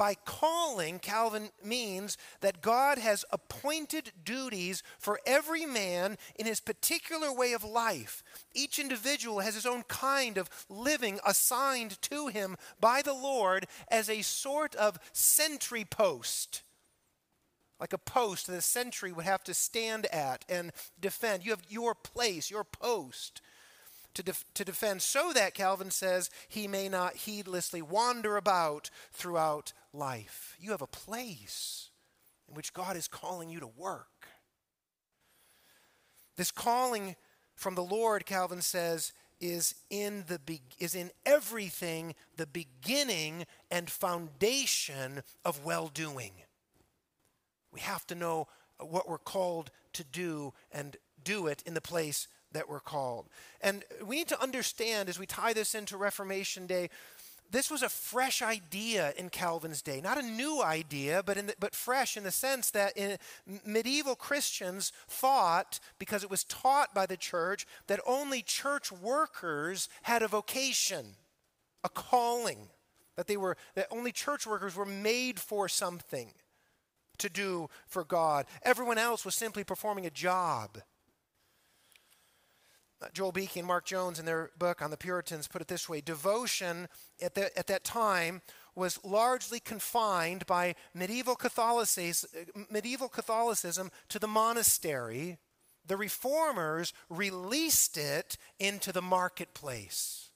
by 0.00 0.14
calling, 0.14 0.98
Calvin 0.98 1.50
means 1.62 2.16
that 2.40 2.62
God 2.62 2.96
has 2.96 3.26
appointed 3.30 4.12
duties 4.24 4.82
for 4.98 5.20
every 5.26 5.66
man 5.66 6.16
in 6.36 6.46
his 6.46 6.58
particular 6.58 7.30
way 7.30 7.52
of 7.52 7.64
life. 7.64 8.22
Each 8.54 8.78
individual 8.78 9.40
has 9.40 9.54
his 9.54 9.66
own 9.66 9.82
kind 9.82 10.38
of 10.38 10.48
living 10.70 11.20
assigned 11.26 12.00
to 12.00 12.28
him 12.28 12.56
by 12.80 13.02
the 13.02 13.12
Lord 13.12 13.66
as 13.88 14.08
a 14.08 14.22
sort 14.22 14.74
of 14.74 14.98
sentry 15.12 15.84
post. 15.84 16.62
Like 17.80 17.92
a 17.94 17.98
post 17.98 18.46
that 18.46 18.56
a 18.56 18.60
sentry 18.60 19.10
would 19.10 19.24
have 19.24 19.42
to 19.44 19.54
stand 19.54 20.04
at 20.06 20.44
and 20.48 20.70
defend. 21.00 21.44
You 21.44 21.52
have 21.52 21.64
your 21.68 21.94
place, 21.94 22.50
your 22.50 22.64
post 22.64 23.40
to, 24.14 24.22
def- 24.22 24.44
to 24.54 24.64
defend, 24.64 25.00
so 25.02 25.32
that, 25.32 25.54
Calvin 25.54 25.90
says, 25.90 26.30
he 26.48 26.68
may 26.68 26.88
not 26.88 27.14
heedlessly 27.14 27.80
wander 27.80 28.36
about 28.36 28.90
throughout 29.12 29.72
life. 29.92 30.56
You 30.60 30.72
have 30.72 30.82
a 30.82 30.86
place 30.86 31.90
in 32.48 32.54
which 32.54 32.74
God 32.74 32.96
is 32.96 33.08
calling 33.08 33.48
you 33.48 33.60
to 33.60 33.66
work. 33.66 34.26
This 36.36 36.50
calling 36.50 37.16
from 37.54 37.76
the 37.76 37.84
Lord, 37.84 38.26
Calvin 38.26 38.62
says, 38.62 39.12
is 39.40 39.74
in 39.88 40.24
the 40.26 40.38
be- 40.38 40.60
is 40.78 40.94
in 40.94 41.10
everything 41.24 42.14
the 42.36 42.46
beginning 42.46 43.46
and 43.70 43.88
foundation 43.88 45.22
of 45.44 45.64
well-doing. 45.64 46.32
We 47.72 47.80
have 47.80 48.06
to 48.08 48.14
know 48.14 48.48
uh, 48.78 48.86
what 48.86 49.08
we're 49.08 49.18
called 49.18 49.70
to 49.94 50.04
do 50.04 50.52
and 50.72 50.96
do 51.22 51.46
it 51.46 51.62
in 51.66 51.74
the 51.74 51.80
place 51.80 52.28
that 52.52 52.68
we're 52.68 52.80
called. 52.80 53.26
And 53.60 53.84
we 54.04 54.16
need 54.16 54.28
to 54.28 54.42
understand 54.42 55.08
as 55.08 55.18
we 55.18 55.26
tie 55.26 55.52
this 55.52 55.74
into 55.74 55.96
Reformation 55.96 56.66
Day, 56.66 56.90
this 57.50 57.70
was 57.70 57.82
a 57.82 57.88
fresh 57.88 58.42
idea 58.42 59.12
in 59.16 59.28
Calvin's 59.28 59.82
day, 59.82 60.00
not 60.00 60.18
a 60.18 60.22
new 60.22 60.62
idea, 60.62 61.22
but 61.24 61.36
the, 61.36 61.54
but 61.58 61.74
fresh 61.74 62.16
in 62.16 62.22
the 62.22 62.30
sense 62.30 62.70
that 62.70 62.96
medieval 63.66 64.14
Christians 64.14 64.92
thought, 65.08 65.80
because 65.98 66.22
it 66.22 66.30
was 66.30 66.44
taught 66.44 66.94
by 66.94 67.06
the 67.06 67.16
church, 67.16 67.66
that 67.88 68.00
only 68.06 68.42
church 68.42 68.92
workers 68.92 69.88
had 70.02 70.22
a 70.22 70.28
vocation, 70.28 71.16
a 71.82 71.88
calling, 71.88 72.68
that 73.16 73.26
they 73.26 73.36
were 73.36 73.56
that 73.74 73.88
only 73.90 74.12
church 74.12 74.46
workers 74.46 74.76
were 74.76 74.86
made 74.86 75.40
for 75.40 75.68
something 75.68 76.32
to 77.20 77.30
do 77.30 77.68
for 77.86 78.04
God. 78.04 78.46
Everyone 78.62 78.98
else 78.98 79.24
was 79.24 79.34
simply 79.34 79.64
performing 79.64 80.06
a 80.06 80.10
job. 80.10 80.78
Uh, 83.02 83.06
Joel 83.14 83.32
Beeke 83.32 83.56
and 83.56 83.66
Mark 83.66 83.86
Jones, 83.86 84.18
in 84.18 84.26
their 84.26 84.50
book 84.58 84.82
on 84.82 84.90
the 84.90 84.96
Puritans, 84.96 85.48
put 85.48 85.62
it 85.62 85.68
this 85.68 85.88
way 85.88 86.00
Devotion 86.00 86.88
at, 87.22 87.34
the, 87.34 87.56
at 87.58 87.66
that 87.68 87.84
time 87.84 88.42
was 88.74 89.02
largely 89.04 89.58
confined 89.58 90.46
by 90.46 90.74
medieval 90.94 91.34
Catholicism, 91.34 92.30
medieval 92.70 93.08
Catholicism 93.08 93.90
to 94.08 94.18
the 94.18 94.28
monastery. 94.28 95.38
The 95.86 95.96
reformers 95.96 96.92
released 97.08 97.96
it 97.96 98.36
into 98.58 98.92
the 98.92 99.02
marketplace. 99.02 100.30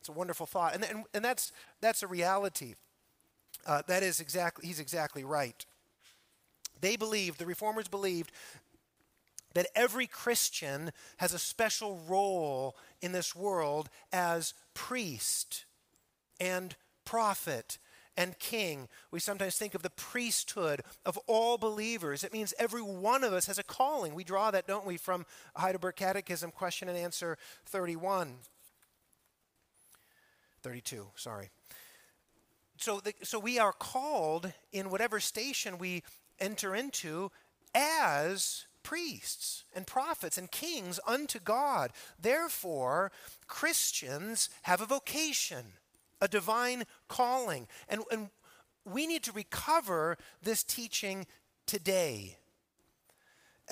It's 0.00 0.08
a 0.08 0.12
wonderful 0.12 0.46
thought. 0.46 0.74
And, 0.74 0.84
and, 0.84 1.04
and 1.14 1.24
that's, 1.24 1.52
that's 1.80 2.02
a 2.02 2.06
reality. 2.06 2.74
Uh, 3.66 3.82
that 3.86 4.02
is 4.02 4.20
exactly, 4.20 4.66
he's 4.66 4.80
exactly 4.80 5.24
right. 5.24 5.64
They 6.80 6.96
believed, 6.96 7.38
the 7.38 7.46
reformers 7.46 7.88
believed, 7.88 8.30
that 9.54 9.68
every 9.74 10.06
Christian 10.06 10.90
has 11.18 11.32
a 11.32 11.38
special 11.38 12.00
role 12.08 12.76
in 13.00 13.12
this 13.12 13.34
world 13.34 13.88
as 14.12 14.52
priest 14.74 15.64
and 16.40 16.74
prophet 17.04 17.78
and 18.16 18.38
king. 18.38 18.88
We 19.10 19.20
sometimes 19.20 19.56
think 19.56 19.74
of 19.74 19.82
the 19.82 19.90
priesthood 19.90 20.82
of 21.04 21.18
all 21.26 21.58
believers. 21.58 22.24
It 22.24 22.32
means 22.32 22.54
every 22.58 22.82
one 22.82 23.24
of 23.24 23.32
us 23.32 23.46
has 23.46 23.58
a 23.58 23.64
calling. 23.64 24.14
We 24.14 24.24
draw 24.24 24.50
that, 24.50 24.66
don't 24.66 24.86
we, 24.86 24.96
from 24.96 25.26
Heidelberg 25.56 25.96
Catechism, 25.96 26.50
question 26.50 26.88
and 26.88 26.98
answer 26.98 27.38
31. 27.66 28.34
32, 30.62 31.06
sorry. 31.16 31.50
So, 32.76 33.00
the, 33.00 33.14
so 33.22 33.38
we 33.38 33.58
are 33.58 33.72
called 33.72 34.52
in 34.72 34.90
whatever 34.90 35.20
station 35.20 35.78
we 35.78 36.02
enter 36.38 36.74
into 36.74 37.30
as 37.74 38.66
priests 38.82 39.64
and 39.74 39.86
prophets 39.86 40.38
and 40.38 40.50
kings 40.50 41.00
unto 41.06 41.40
God. 41.40 41.90
Therefore, 42.20 43.10
Christians 43.46 44.50
have 44.62 44.80
a 44.80 44.86
vocation, 44.86 45.64
a 46.20 46.28
divine 46.28 46.84
calling. 47.08 47.66
And, 47.88 48.02
and 48.12 48.28
we 48.84 49.06
need 49.06 49.22
to 49.24 49.32
recover 49.32 50.16
this 50.42 50.62
teaching 50.62 51.26
today, 51.66 52.36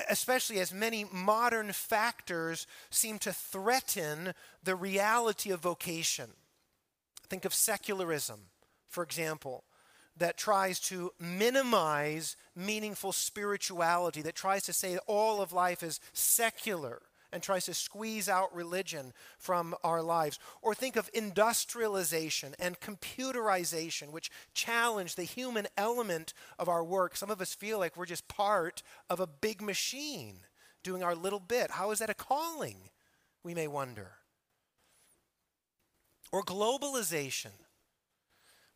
especially 0.08 0.58
as 0.58 0.72
many 0.72 1.04
modern 1.12 1.72
factors 1.72 2.66
seem 2.90 3.18
to 3.20 3.32
threaten 3.32 4.32
the 4.62 4.74
reality 4.74 5.50
of 5.50 5.60
vocation. 5.60 6.30
Think 7.28 7.44
of 7.44 7.54
secularism, 7.54 8.40
for 8.92 9.02
example 9.02 9.64
that 10.18 10.36
tries 10.36 10.78
to 10.78 11.10
minimize 11.18 12.36
meaningful 12.54 13.12
spirituality, 13.12 14.22
that 14.22 14.34
tries 14.34 14.62
to 14.64 14.72
say 14.72 14.98
all 15.06 15.40
of 15.40 15.52
life 15.52 15.82
is 15.82 16.00
secular 16.12 17.02
and 17.32 17.42
tries 17.42 17.64
to 17.64 17.72
squeeze 17.72 18.28
out 18.28 18.54
religion 18.54 19.14
from 19.38 19.74
our 19.82 20.02
lives. 20.02 20.38
Or 20.60 20.74
think 20.74 20.96
of 20.96 21.08
industrialization 21.14 22.54
and 22.58 22.78
computerization, 22.78 24.10
which 24.10 24.30
challenge 24.52 25.14
the 25.14 25.24
human 25.24 25.66
element 25.78 26.34
of 26.58 26.68
our 26.68 26.84
work. 26.84 27.16
Some 27.16 27.30
of 27.30 27.40
us 27.40 27.54
feel 27.54 27.78
like 27.78 27.96
we're 27.96 28.04
just 28.04 28.28
part 28.28 28.82
of 29.08 29.18
a 29.18 29.26
big 29.26 29.62
machine 29.62 30.40
doing 30.82 31.02
our 31.02 31.14
little 31.14 31.40
bit. 31.40 31.70
How 31.70 31.90
is 31.90 32.00
that 32.00 32.10
a 32.10 32.14
calling? 32.14 32.76
We 33.42 33.54
may 33.54 33.66
wonder. 33.66 34.12
Or 36.30 36.42
globalization 36.42 37.52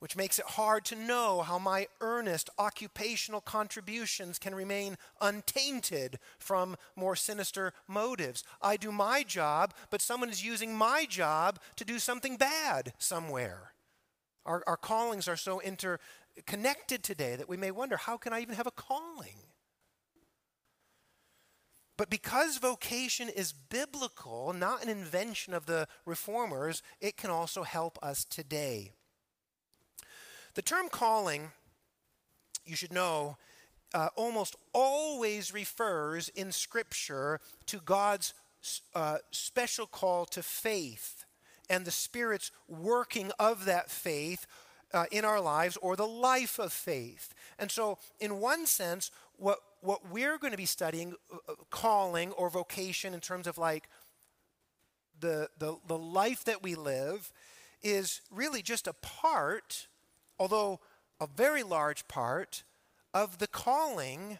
which 0.06 0.14
makes 0.14 0.38
it 0.38 0.44
hard 0.44 0.84
to 0.84 0.94
know 0.94 1.42
how 1.42 1.58
my 1.58 1.88
earnest 2.00 2.48
occupational 2.60 3.40
contributions 3.40 4.38
can 4.38 4.54
remain 4.54 4.96
untainted 5.20 6.20
from 6.38 6.76
more 6.94 7.16
sinister 7.16 7.72
motives. 7.88 8.44
I 8.62 8.76
do 8.76 8.92
my 8.92 9.24
job, 9.24 9.74
but 9.90 10.00
someone 10.00 10.28
is 10.28 10.44
using 10.44 10.72
my 10.72 11.06
job 11.08 11.58
to 11.74 11.84
do 11.84 11.98
something 11.98 12.36
bad 12.36 12.92
somewhere. 12.98 13.72
Our, 14.44 14.62
our 14.68 14.76
callings 14.76 15.26
are 15.26 15.36
so 15.36 15.60
interconnected 15.60 17.02
today 17.02 17.34
that 17.34 17.48
we 17.48 17.56
may 17.56 17.72
wonder 17.72 17.96
how 17.96 18.16
can 18.16 18.32
I 18.32 18.42
even 18.42 18.54
have 18.54 18.68
a 18.68 18.70
calling? 18.70 19.38
But 21.96 22.10
because 22.10 22.58
vocation 22.58 23.28
is 23.28 23.52
biblical, 23.52 24.52
not 24.52 24.84
an 24.84 24.88
invention 24.88 25.52
of 25.52 25.66
the 25.66 25.88
reformers, 26.04 26.80
it 27.00 27.16
can 27.16 27.30
also 27.30 27.64
help 27.64 27.98
us 28.00 28.24
today. 28.24 28.92
The 30.56 30.62
term 30.62 30.88
calling, 30.88 31.52
you 32.64 32.76
should 32.76 32.92
know, 32.92 33.36
uh, 33.92 34.08
almost 34.16 34.56
always 34.72 35.52
refers 35.52 36.30
in 36.30 36.50
Scripture 36.50 37.40
to 37.66 37.78
God's 37.78 38.32
uh, 38.94 39.18
special 39.30 39.86
call 39.86 40.24
to 40.26 40.42
faith 40.42 41.24
and 41.68 41.84
the 41.84 41.90
Spirit's 41.90 42.50
working 42.68 43.32
of 43.38 43.66
that 43.66 43.90
faith 43.90 44.46
uh, 44.94 45.04
in 45.12 45.26
our 45.26 45.42
lives 45.42 45.76
or 45.76 45.94
the 45.94 46.06
life 46.06 46.58
of 46.58 46.72
faith. 46.72 47.34
And 47.58 47.70
so, 47.70 47.98
in 48.18 48.40
one 48.40 48.64
sense, 48.64 49.10
what 49.36 49.58
what 49.82 50.10
we're 50.10 50.38
going 50.38 50.52
to 50.52 50.56
be 50.56 50.64
studying, 50.64 51.14
uh, 51.30 51.36
uh, 51.48 51.54
calling 51.68 52.32
or 52.32 52.48
vocation 52.48 53.12
in 53.12 53.20
terms 53.20 53.46
of 53.46 53.58
like 53.58 53.88
the, 55.20 55.48
the, 55.58 55.76
the 55.86 55.98
life 55.98 56.44
that 56.44 56.62
we 56.62 56.74
live, 56.74 57.30
is 57.82 58.22
really 58.30 58.62
just 58.62 58.86
a 58.86 58.94
part, 58.94 59.86
although 60.38 60.80
a 61.20 61.26
very 61.26 61.62
large 61.62 62.06
part, 62.08 62.64
of 63.14 63.38
the 63.38 63.46
calling 63.46 64.38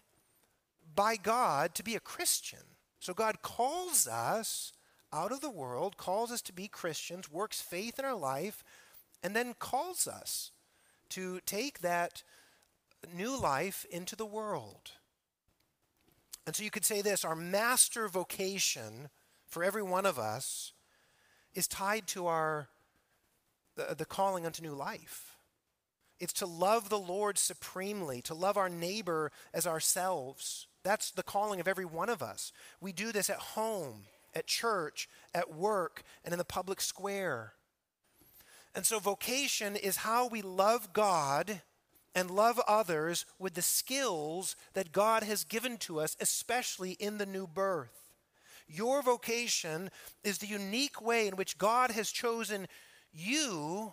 by 0.95 1.17
God 1.17 1.75
to 1.75 1.83
be 1.83 1.95
a 1.95 2.01
Christian. 2.01 2.77
So 3.01 3.15
God 3.15 3.41
calls 3.41 4.07
us 4.07 4.73
out 5.13 5.33
of 5.33 5.41
the 5.41 5.51
world, 5.51 5.97
calls 5.97 6.31
us 6.31 6.43
to 6.43 6.53
be 6.53 6.69
Christians, 6.69 7.31
works 7.31 7.61
faith 7.61 7.99
in 7.99 8.05
our 8.05 8.15
life, 8.15 8.63
and 9.23 9.35
then 9.35 9.55
calls 9.59 10.07
us 10.07 10.53
to 11.11 11.41
take 11.47 11.79
that 11.79 12.23
new 13.15 13.41
life 13.41 13.87
into 13.91 14.15
the 14.15 14.27
world. 14.27 14.93
And 16.47 16.55
so 16.55 16.63
you 16.63 16.71
could 16.71 16.85
say 16.85 17.01
this 17.01 17.25
our 17.25 17.37
master 17.37 18.09
vocation 18.09 19.09
for 19.47 19.65
every 19.65 19.83
one 19.83 20.05
of 20.05 20.19
us 20.19 20.73
is 21.55 21.67
tied 21.67 22.07
to 22.09 22.27
our 22.27 22.69
the, 23.77 23.95
the 23.97 24.05
calling 24.05 24.45
unto 24.45 24.63
new 24.63 24.75
life. 24.75 25.26
It's 26.19 26.33
to 26.35 26.47
love 26.47 26.89
the 26.89 26.99
Lord 26.99 27.39
supremely, 27.39 28.23
to 28.23 28.35
love 28.35 28.57
our 28.57 28.69
neighbor 28.69 29.31
as 29.53 29.67
ourselves. 29.67 30.67
That's 30.83 31.11
the 31.11 31.23
calling 31.23 31.61
of 31.61 31.69
every 31.69 31.85
one 31.85 32.09
of 32.09 32.23
us. 32.23 32.53
We 32.81 32.93
do 32.93 33.13
this 33.13 33.29
at 33.29 33.37
home, 33.37 34.05
at 34.35 34.47
church, 34.47 35.09
at 35.35 35.55
work, 35.55 36.03
and 36.25 36.33
in 36.33 36.39
the 36.39 36.45
public 36.45 36.81
square. 36.81 37.53
And 38.75 38.87
so, 38.87 38.99
vocation 38.99 39.77
is 39.77 39.97
how 39.97 40.27
we 40.27 40.43
love 40.43 40.93
God 40.93 41.63
and 42.15 42.31
love 42.31 42.61
others 42.67 43.27
with 43.39 43.55
the 43.55 43.63
skills 43.63 44.57
that 44.73 44.93
God 44.93 45.23
has 45.23 45.45
given 45.45 45.77
to 45.79 46.01
us, 46.01 46.17
especially 46.21 46.93
in 46.93 47.19
the 47.19 47.27
new 47.27 47.47
birth. 47.47 48.15
Your 48.69 49.03
vocation 49.03 49.91
is 50.25 50.39
the 50.39 50.47
unique 50.47 51.01
way 51.01 51.29
in 51.29 51.37
which 51.37 51.59
God 51.59 51.91
has 51.91 52.11
chosen 52.11 52.69
you 53.13 53.93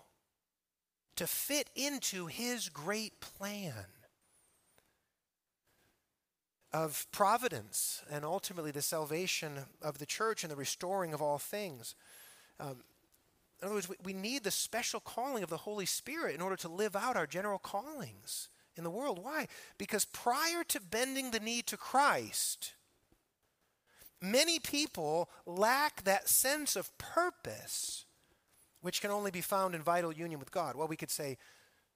to 1.16 1.28
fit 1.28 1.70
into 1.76 2.28
His 2.28 2.70
great 2.70 3.20
plan 3.20 3.86
of 6.74 7.06
providence 7.12 8.02
and 8.12 8.26
ultimately 8.26 8.72
the 8.72 8.82
salvation 8.82 9.60
of 9.82 10.00
the 10.00 10.06
church 10.06 10.44
and 10.44 10.52
the 10.52 10.56
restoring 10.56 11.14
of 11.14 11.22
all 11.22 11.38
things. 11.38 11.94
Um, 12.60 12.78
in 13.62 13.68
other 13.68 13.76
words, 13.76 13.88
we, 13.88 13.96
we 14.04 14.14
need 14.14 14.44
the 14.44 14.52
special 14.52 15.00
calling 15.00 15.44
of 15.44 15.50
the 15.50 15.58
Holy 15.58 15.86
Spirit 15.86 16.36
in 16.36 16.42
order 16.42 16.56
to 16.58 16.68
live 16.68 16.96
out 16.96 17.16
our 17.16 17.28
general 17.28 17.60
callings 17.60 18.50
in 18.76 18.84
the 18.84 18.90
world. 18.90 19.20
Why? 19.24 19.48
Because 19.78 20.06
prior 20.06 20.64
to 20.70 20.82
bending 20.82 21.32
the 21.32 21.40
knee 21.40 21.62
to 21.62 21.78
Christ, 21.78 22.74
many 24.20 24.60
people 24.60 25.30
lack 25.46 26.04
that 26.04 26.28
sense 26.28 26.76
of 26.76 26.98
purpose, 26.98 28.06
which 28.84 29.02
can 29.02 29.12
only 29.12 29.32
be 29.32 29.42
found 29.42 29.74
in 29.74 29.82
vital 29.82 30.12
union 30.12 30.40
with 30.40 30.52
God. 30.52 30.76
Well, 30.76 30.90
we 30.90 30.98
could 30.98 31.10
say 31.10 31.38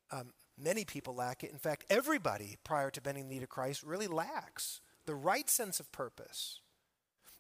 um, 0.10 0.32
many 0.58 0.86
people 0.86 1.14
lack 1.14 1.44
it. 1.44 1.52
In 1.52 1.60
fact, 1.60 1.84
everybody 1.90 2.56
prior 2.64 2.90
to 2.92 3.02
bending 3.02 3.28
the 3.28 3.36
knee 3.36 3.42
to 3.42 3.48
Christ 3.48 3.84
really 3.84 4.08
lacks 4.08 4.80
the 5.06 5.14
right 5.14 5.50
sense 5.50 5.82
of 5.82 5.92
purpose. 5.92 6.62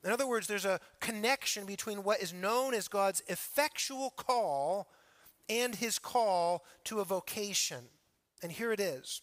In 0.03 0.11
other 0.11 0.27
words, 0.27 0.47
there's 0.47 0.65
a 0.65 0.81
connection 0.99 1.65
between 1.65 2.03
what 2.03 2.21
is 2.21 2.33
known 2.33 2.73
as 2.73 2.89
God's 2.89 3.23
effectual 3.29 4.11
call 4.11 4.89
and 5.49 5.75
his 5.75 5.97
call 5.97 6.65
to 6.83 6.99
a 6.99 7.05
vocation. 7.05 7.85
And 8.43 8.51
here 8.51 8.73
it 8.73 8.81
is. 8.81 9.21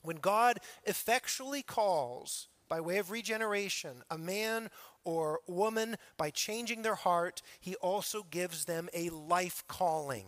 When 0.00 0.16
God 0.16 0.58
effectually 0.84 1.62
calls, 1.62 2.48
by 2.66 2.80
way 2.80 2.96
of 2.96 3.10
regeneration, 3.10 4.02
a 4.10 4.16
man 4.16 4.70
or 5.04 5.40
woman 5.46 5.96
by 6.16 6.30
changing 6.30 6.82
their 6.82 6.94
heart, 6.94 7.42
he 7.60 7.74
also 7.76 8.24
gives 8.30 8.64
them 8.64 8.88
a 8.92 9.10
life 9.10 9.64
calling. 9.68 10.26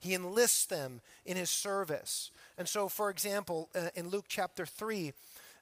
He 0.00 0.14
enlists 0.14 0.66
them 0.66 1.00
in 1.24 1.36
his 1.36 1.50
service. 1.50 2.30
And 2.58 2.68
so, 2.68 2.88
for 2.88 3.08
example, 3.08 3.70
uh, 3.74 3.88
in 3.94 4.08
Luke 4.08 4.26
chapter 4.28 4.66
3, 4.66 5.12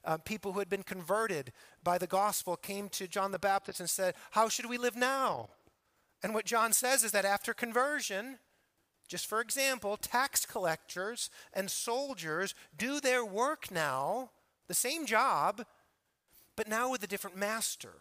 uh, 0.03 0.17
people 0.17 0.53
who 0.53 0.59
had 0.59 0.69
been 0.69 0.83
converted 0.83 1.51
by 1.83 1.97
the 1.97 2.07
gospel 2.07 2.55
came 2.55 2.89
to 2.89 3.07
John 3.07 3.31
the 3.31 3.39
Baptist 3.39 3.79
and 3.79 3.89
said, 3.89 4.15
How 4.31 4.49
should 4.49 4.65
we 4.65 4.79
live 4.79 4.95
now? 4.95 5.49
And 6.23 6.33
what 6.33 6.45
John 6.45 6.73
says 6.73 7.03
is 7.03 7.11
that 7.11 7.25
after 7.25 7.53
conversion, 7.53 8.39
just 9.07 9.27
for 9.27 9.41
example, 9.41 9.97
tax 9.97 10.45
collectors 10.45 11.29
and 11.53 11.69
soldiers 11.69 12.55
do 12.75 12.99
their 12.99 13.23
work 13.23 13.69
now 13.69 14.31
the 14.71 14.75
same 14.75 15.05
job, 15.05 15.65
but 16.61 16.67
now 16.67 16.91
with 16.91 17.01
a 17.01 17.07
different 17.07 17.35
master 17.35 17.93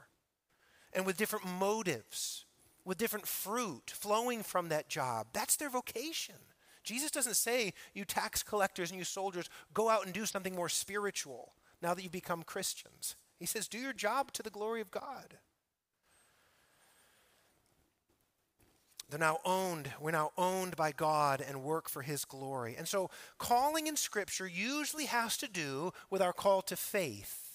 and 0.92 1.06
with 1.06 1.16
different 1.16 1.46
motives, 1.46 2.44
with 2.84 2.98
different 2.98 3.26
fruit 3.26 3.90
flowing 3.90 4.42
from 4.42 4.68
that 4.68 4.86
job. 4.86 5.28
That's 5.32 5.56
their 5.56 5.70
vocation. 5.70 6.34
Jesus 6.84 7.10
doesn't 7.10 7.36
say, 7.36 7.72
you 7.94 8.04
tax 8.04 8.42
collectors 8.42 8.90
and 8.90 8.98
you 8.98 9.04
soldiers, 9.06 9.48
go 9.72 9.88
out 9.88 10.04
and 10.04 10.12
do 10.12 10.26
something 10.26 10.54
more 10.54 10.68
spiritual 10.68 11.54
now 11.80 11.94
that 11.94 12.02
you've 12.02 12.12
become 12.12 12.42
Christians. 12.42 13.16
He 13.38 13.46
says, 13.46 13.66
do 13.66 13.78
your 13.78 13.94
job 13.94 14.30
to 14.32 14.42
the 14.42 14.50
glory 14.50 14.82
of 14.82 14.90
God. 14.90 15.38
They're 19.08 19.18
now 19.18 19.38
owned. 19.42 19.90
We're 19.98 20.10
now 20.10 20.32
owned 20.36 20.76
by 20.76 20.92
God 20.92 21.40
and 21.40 21.62
work 21.62 21.88
for 21.88 22.02
His 22.02 22.26
glory. 22.26 22.74
And 22.76 22.86
so, 22.86 23.08
calling 23.38 23.86
in 23.86 23.96
Scripture 23.96 24.46
usually 24.46 25.06
has 25.06 25.38
to 25.38 25.48
do 25.48 25.94
with 26.10 26.20
our 26.20 26.34
call 26.34 26.60
to 26.62 26.76
faith. 26.76 27.49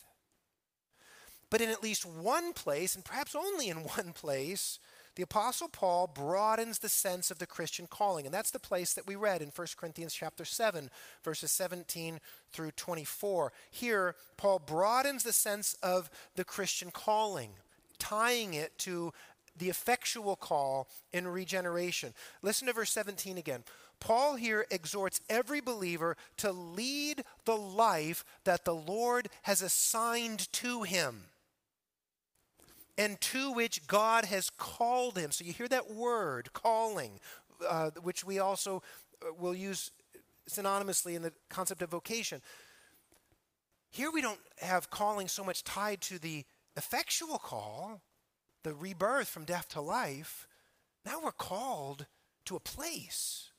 But 1.56 1.62
in 1.62 1.70
at 1.70 1.82
least 1.82 2.06
one 2.06 2.52
place, 2.52 2.96
and 2.96 3.06
perhaps 3.06 3.34
only 3.34 3.70
in 3.70 3.78
one 3.96 4.12
place, 4.12 4.78
the 5.16 5.24
apostle 5.24 5.70
paul 5.70 6.06
broadens 6.06 6.80
the 6.80 6.90
sense 6.90 7.32
of 7.32 7.40
the 7.40 7.48
christian 7.48 7.88
calling 7.88 8.26
and 8.26 8.34
that's 8.34 8.52
the 8.52 8.60
place 8.60 8.94
that 8.94 9.08
we 9.08 9.16
read 9.16 9.42
in 9.42 9.48
1 9.48 9.68
corinthians 9.78 10.14
chapter 10.14 10.44
7 10.44 10.90
verses 11.24 11.54
17 11.54 12.20
through 12.52 12.72
24 12.72 13.54
here 13.72 14.16
paul 14.36 14.60
broadens 14.60 15.24
the 15.24 15.32
sense 15.32 15.78
of 15.82 16.10
the 16.36 16.44
christian 16.44 16.92
calling 16.92 17.52
tying 17.98 18.54
it 18.54 18.78
to 18.78 19.14
the 19.58 19.70
effectual 19.70 20.36
call 20.36 20.90
in 21.14 21.26
regeneration. 21.26 22.14
Listen 22.42 22.68
to 22.68 22.74
verse 22.74 22.92
17 22.92 23.38
again. 23.38 23.64
Paul 24.02 24.36
here 24.36 24.66
exhorts 24.70 25.22
every 25.30 25.62
believer 25.62 26.18
to 26.36 26.52
lead 26.52 27.24
the 27.46 27.56
life 27.56 28.26
that 28.44 28.66
the 28.66 28.76
Lord 28.76 29.30
has 29.44 29.62
assigned 29.62 30.52
to 30.52 30.84
him 30.84 31.28
and 32.98 33.20
to 33.22 33.52
which 33.52 33.88
God 33.88 34.26
has 34.26 34.50
called 34.50 35.18
him. 35.18 35.32
So 35.32 35.44
you 35.44 35.54
hear 35.54 35.68
that 35.68 35.92
word, 35.92 36.54
calling, 36.54 37.20
uh, 37.68 37.92
which 38.02 38.24
we 38.24 38.40
also 38.40 38.82
uh, 39.22 39.34
will 39.38 39.56
use 39.56 39.92
synonymously 40.50 41.16
in 41.16 41.22
the 41.22 41.34
concept 41.50 41.82
of 41.82 41.90
vocation. 41.90 42.42
Here 43.90 44.12
we 44.12 44.22
don't 44.22 44.40
have 44.60 44.90
calling 44.90 45.28
so 45.28 45.44
much 45.44 45.64
tied 45.64 46.02
to 46.02 46.20
the 46.20 46.46
effectual 46.78 47.38
call, 47.38 48.02
the 48.64 48.74
rebirth 48.74 49.28
from 49.28 49.46
death 49.46 49.70
to 49.70 49.82
life, 49.82 50.48
now 51.06 51.20
we're 51.24 51.32
called 51.32 52.08
to 52.46 52.56
a 52.56 52.60
place, 52.60 53.52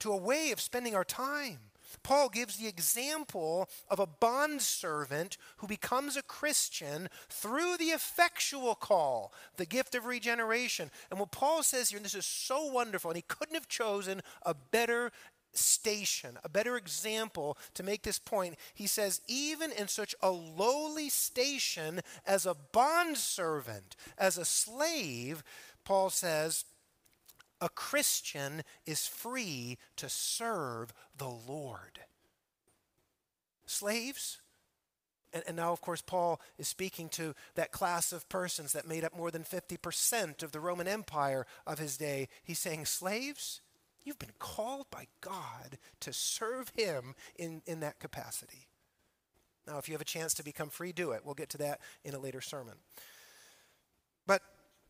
to 0.00 0.12
a 0.12 0.16
way 0.16 0.50
of 0.52 0.60
spending 0.60 0.94
our 0.94 1.04
time. 1.04 1.58
Paul 2.02 2.28
gives 2.28 2.56
the 2.56 2.68
example 2.68 3.68
of 3.88 3.98
a 3.98 4.06
bondservant 4.06 5.36
who 5.58 5.66
becomes 5.66 6.16
a 6.16 6.22
Christian 6.22 7.08
through 7.28 7.76
the 7.76 7.86
effectual 7.86 8.74
call, 8.74 9.32
the 9.56 9.66
gift 9.66 9.94
of 9.94 10.06
regeneration. 10.06 10.90
And 11.10 11.20
what 11.20 11.32
Paul 11.32 11.62
says 11.62 11.90
here, 11.90 11.98
and 11.98 12.04
this 12.04 12.14
is 12.14 12.26
so 12.26 12.66
wonderful, 12.66 13.10
and 13.10 13.16
he 13.16 13.24
couldn't 13.26 13.54
have 13.54 13.68
chosen 13.68 14.22
a 14.42 14.54
better 14.54 15.12
station, 15.54 16.38
a 16.44 16.48
better 16.48 16.76
example 16.76 17.58
to 17.74 17.82
make 17.82 18.02
this 18.02 18.18
point. 18.18 18.56
He 18.74 18.86
says, 18.86 19.20
even 19.28 19.70
in 19.72 19.88
such 19.88 20.14
a 20.22 20.30
lowly 20.30 21.08
station 21.08 22.00
as 22.26 22.46
a 22.46 22.56
bondservant, 22.72 23.96
as 24.16 24.38
a 24.38 24.44
slave, 24.44 25.42
Paul 25.84 26.10
says, 26.10 26.64
a 27.62 27.70
Christian 27.70 28.62
is 28.84 29.06
free 29.06 29.78
to 29.96 30.10
serve 30.10 30.92
the 31.16 31.28
Lord. 31.28 32.00
Slaves, 33.64 34.40
and, 35.32 35.42
and, 35.46 35.56
now, 35.56 35.72
of 35.72 35.80
course, 35.80 36.02
Paul 36.02 36.42
is 36.58 36.68
speaking 36.68 37.08
to 37.10 37.34
that 37.54 37.72
class 37.72 38.12
of 38.12 38.28
persons 38.28 38.74
that 38.74 38.86
made 38.86 39.04
up 39.04 39.16
more 39.16 39.30
than 39.30 39.44
50% 39.44 40.42
of 40.42 40.52
the 40.52 40.60
Roman 40.60 40.86
Empire 40.86 41.46
of 41.66 41.78
his 41.78 41.96
day. 41.96 42.28
He's 42.44 42.58
saying, 42.58 42.84
Slaves, 42.84 43.62
You've 44.04 44.18
been 44.18 44.32
called 44.38 44.86
by 44.90 45.06
God 45.20 45.78
to 46.00 46.12
serve 46.12 46.72
Him 46.76 47.14
in, 47.36 47.62
in 47.66 47.80
that 47.80 48.00
capacity. 48.00 48.66
Now, 49.66 49.78
if 49.78 49.88
you 49.88 49.94
have 49.94 50.00
a 50.00 50.04
chance 50.04 50.34
to 50.34 50.44
become 50.44 50.70
free, 50.70 50.92
do 50.92 51.12
it. 51.12 51.22
We'll 51.24 51.34
get 51.34 51.50
to 51.50 51.58
that 51.58 51.80
in 52.04 52.14
a 52.14 52.18
later 52.18 52.40
sermon. 52.40 52.74
But 54.26 54.42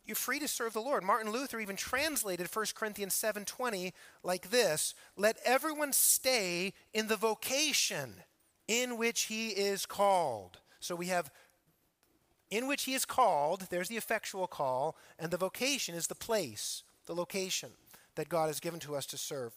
you're 0.04 0.16
free 0.16 0.38
to 0.38 0.48
serve 0.48 0.72
the 0.72 0.80
Lord. 0.80 1.04
Martin 1.04 1.30
Luther 1.30 1.60
even 1.60 1.76
translated 1.76 2.48
1 2.48 2.74
Corinthians 2.74 3.14
7:20 3.14 3.92
like 4.22 4.50
this, 4.50 4.94
"Let 5.16 5.38
everyone 5.44 5.92
stay 5.92 6.74
in 6.92 7.06
the 7.06 7.16
vocation 7.16 8.24
in 8.68 8.96
which 8.96 9.22
he 9.22 9.50
is 9.50 9.86
called. 9.86 10.58
So 10.80 10.94
we 10.96 11.06
have 11.06 11.30
in 12.50 12.66
which 12.66 12.84
he 12.84 12.92
is 12.92 13.06
called, 13.06 13.68
there's 13.70 13.88
the 13.88 13.96
effectual 13.96 14.46
call, 14.46 14.94
and 15.18 15.30
the 15.30 15.38
vocation 15.38 15.94
is 15.94 16.06
the 16.06 16.14
place, 16.14 16.82
the 17.06 17.14
location 17.14 17.70
that 18.14 18.28
God 18.28 18.48
has 18.48 18.60
given 18.60 18.78
to 18.80 18.94
us 18.94 19.06
to 19.06 19.16
serve. 19.16 19.54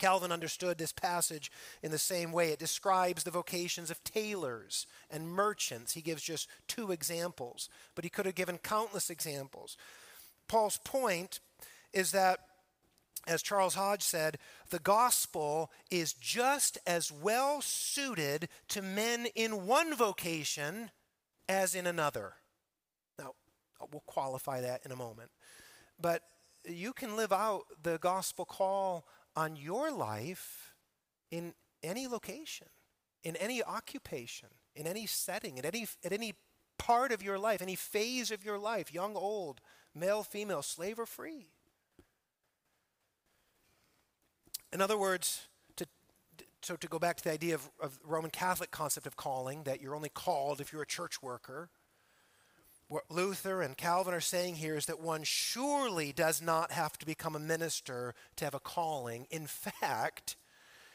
Calvin 0.00 0.32
understood 0.32 0.78
this 0.78 0.92
passage 0.92 1.52
in 1.82 1.92
the 1.92 1.98
same 1.98 2.32
way. 2.32 2.50
It 2.50 2.58
describes 2.58 3.22
the 3.22 3.30
vocations 3.30 3.90
of 3.90 4.02
tailors 4.02 4.86
and 5.10 5.28
merchants. 5.28 5.92
He 5.92 6.00
gives 6.00 6.22
just 6.22 6.48
two 6.66 6.90
examples, 6.90 7.68
but 7.94 8.02
he 8.02 8.10
could 8.10 8.26
have 8.26 8.34
given 8.34 8.58
countless 8.58 9.10
examples. 9.10 9.76
Paul's 10.48 10.78
point 10.78 11.38
is 11.92 12.12
that, 12.12 12.40
as 13.26 13.42
Charles 13.42 13.74
Hodge 13.74 14.02
said, 14.02 14.38
the 14.70 14.78
gospel 14.78 15.70
is 15.90 16.14
just 16.14 16.78
as 16.86 17.12
well 17.12 17.60
suited 17.60 18.48
to 18.68 18.80
men 18.80 19.26
in 19.34 19.66
one 19.66 19.94
vocation 19.94 20.90
as 21.46 21.74
in 21.74 21.86
another. 21.86 22.34
Now, 23.18 23.34
we'll 23.92 24.02
qualify 24.06 24.62
that 24.62 24.80
in 24.84 24.92
a 24.92 24.96
moment. 24.96 25.30
But 26.00 26.22
you 26.64 26.92
can 26.92 27.16
live 27.16 27.32
out 27.32 27.64
the 27.82 27.98
gospel 27.98 28.44
call 28.44 29.04
on 29.40 29.56
your 29.56 29.90
life 29.90 30.74
in 31.30 31.54
any 31.82 32.06
location, 32.06 32.66
in 33.24 33.36
any 33.36 33.62
occupation, 33.62 34.50
in 34.76 34.86
any 34.86 35.06
setting, 35.06 35.56
in 35.56 35.64
any, 35.64 35.86
at 36.04 36.12
any 36.12 36.34
part 36.76 37.10
of 37.10 37.22
your 37.22 37.38
life, 37.38 37.62
any 37.62 37.74
phase 37.74 38.30
of 38.30 38.44
your 38.44 38.58
life, 38.58 38.92
young, 38.92 39.16
old, 39.16 39.62
male, 39.94 40.22
female, 40.22 40.60
slave, 40.60 40.98
or 40.98 41.06
free. 41.06 41.48
In 44.74 44.82
other 44.82 44.98
words, 44.98 45.48
to, 45.76 45.86
so 46.60 46.76
to 46.76 46.86
go 46.86 46.98
back 46.98 47.16
to 47.16 47.24
the 47.24 47.32
idea 47.32 47.54
of, 47.54 47.70
of 47.80 47.98
Roman 48.04 48.30
Catholic 48.30 48.70
concept 48.70 49.06
of 49.06 49.16
calling, 49.16 49.62
that 49.62 49.80
you're 49.80 49.94
only 49.94 50.10
called 50.10 50.60
if 50.60 50.70
you're 50.70 50.82
a 50.82 50.86
church 50.86 51.22
worker, 51.22 51.70
what 52.90 53.08
Luther 53.08 53.62
and 53.62 53.76
Calvin 53.76 54.12
are 54.12 54.20
saying 54.20 54.56
here 54.56 54.74
is 54.74 54.86
that 54.86 55.00
one 55.00 55.22
surely 55.22 56.12
does 56.12 56.42
not 56.42 56.72
have 56.72 56.98
to 56.98 57.06
become 57.06 57.36
a 57.36 57.38
minister 57.38 58.16
to 58.34 58.44
have 58.44 58.52
a 58.52 58.58
calling. 58.58 59.28
In 59.30 59.46
fact, 59.46 60.34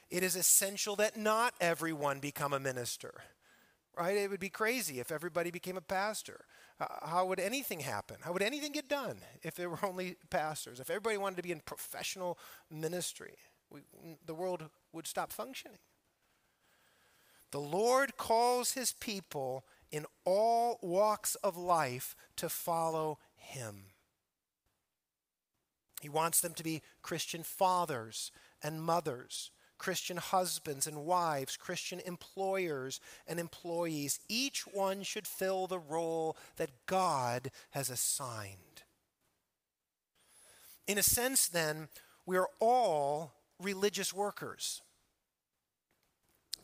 it 0.10 0.22
is 0.22 0.36
essential 0.36 0.98
that 0.98 1.16
not 1.16 1.54
everyone 1.62 2.20
become 2.20 2.52
a 2.52 2.60
minister. 2.60 3.14
Right? 3.98 4.18
It 4.18 4.30
would 4.30 4.42
be 4.42 4.50
crazy 4.50 5.00
if 5.00 5.10
everybody 5.10 5.52
became 5.52 5.78
a 5.78 5.82
pastor. 5.82 6.44
How 6.80 7.28
would 7.28 7.40
anything 7.40 7.80
happen? 7.80 8.18
How 8.20 8.34
would 8.34 8.42
anything 8.42 8.74
get 8.74 8.90
done 8.90 9.20
if 9.42 9.56
there 9.56 9.70
were 9.70 9.80
only 9.82 10.18
pastors? 10.30 10.82
If 10.82 10.90
everybody 10.90 11.16
wanted 11.16 11.38
to 11.38 11.44
be 11.44 11.54
in 11.54 11.62
professional 11.62 12.38
ministry, 12.70 13.36
we, 13.70 13.84
the 14.26 14.36
world 14.36 14.66
would 14.92 15.08
stop 15.08 15.32
functioning. 15.32 15.78
The 17.52 17.62
Lord 17.62 18.18
calls 18.18 18.74
his 18.74 18.92
people 18.92 19.64
in 19.92 20.06
all 20.24 20.80
walks 20.82 21.36
of 21.36 21.58
life 21.58 22.16
to 22.38 22.50
follow 22.50 23.20
him. 23.36 23.86
He 26.02 26.10
wants 26.10 26.42
them 26.42 26.54
to 26.54 26.64
be 26.64 26.82
Christian 27.02 27.44
fathers 27.44 28.32
and 28.62 28.82
mothers, 28.82 29.52
Christian 29.78 30.18
husbands 30.18 30.88
and 30.88 31.06
wives, 31.06 31.58
Christian 31.58 32.00
employers 32.06 33.00
and 33.28 33.40
employees. 33.40 34.20
Each 34.30 34.62
one 34.68 35.04
should 35.04 35.28
fill 35.28 35.68
the 35.68 35.80
role 35.80 36.38
that 36.58 36.86
God 36.86 37.52
has 37.72 37.90
assigned. 37.90 38.84
In 40.88 40.98
a 40.98 41.04
sense, 41.04 41.48
then, 41.48 41.88
we 42.26 42.38
are 42.38 42.50
all 42.60 43.34
religious 43.60 44.14
workers 44.14 44.82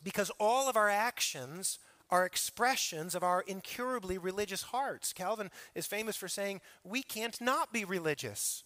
because 0.04 0.30
all 0.38 0.68
of 0.68 0.76
our 0.76 0.88
actions 0.88 1.78
are 2.12 2.26
expressions 2.26 3.14
of 3.14 3.22
our 3.24 3.40
incurably 3.40 4.18
religious 4.18 4.62
hearts. 4.64 5.14
Calvin 5.14 5.50
is 5.74 5.86
famous 5.86 6.14
for 6.14 6.28
saying, 6.28 6.60
We 6.84 7.02
can't 7.02 7.40
not 7.40 7.72
be 7.72 7.86
religious. 7.86 8.64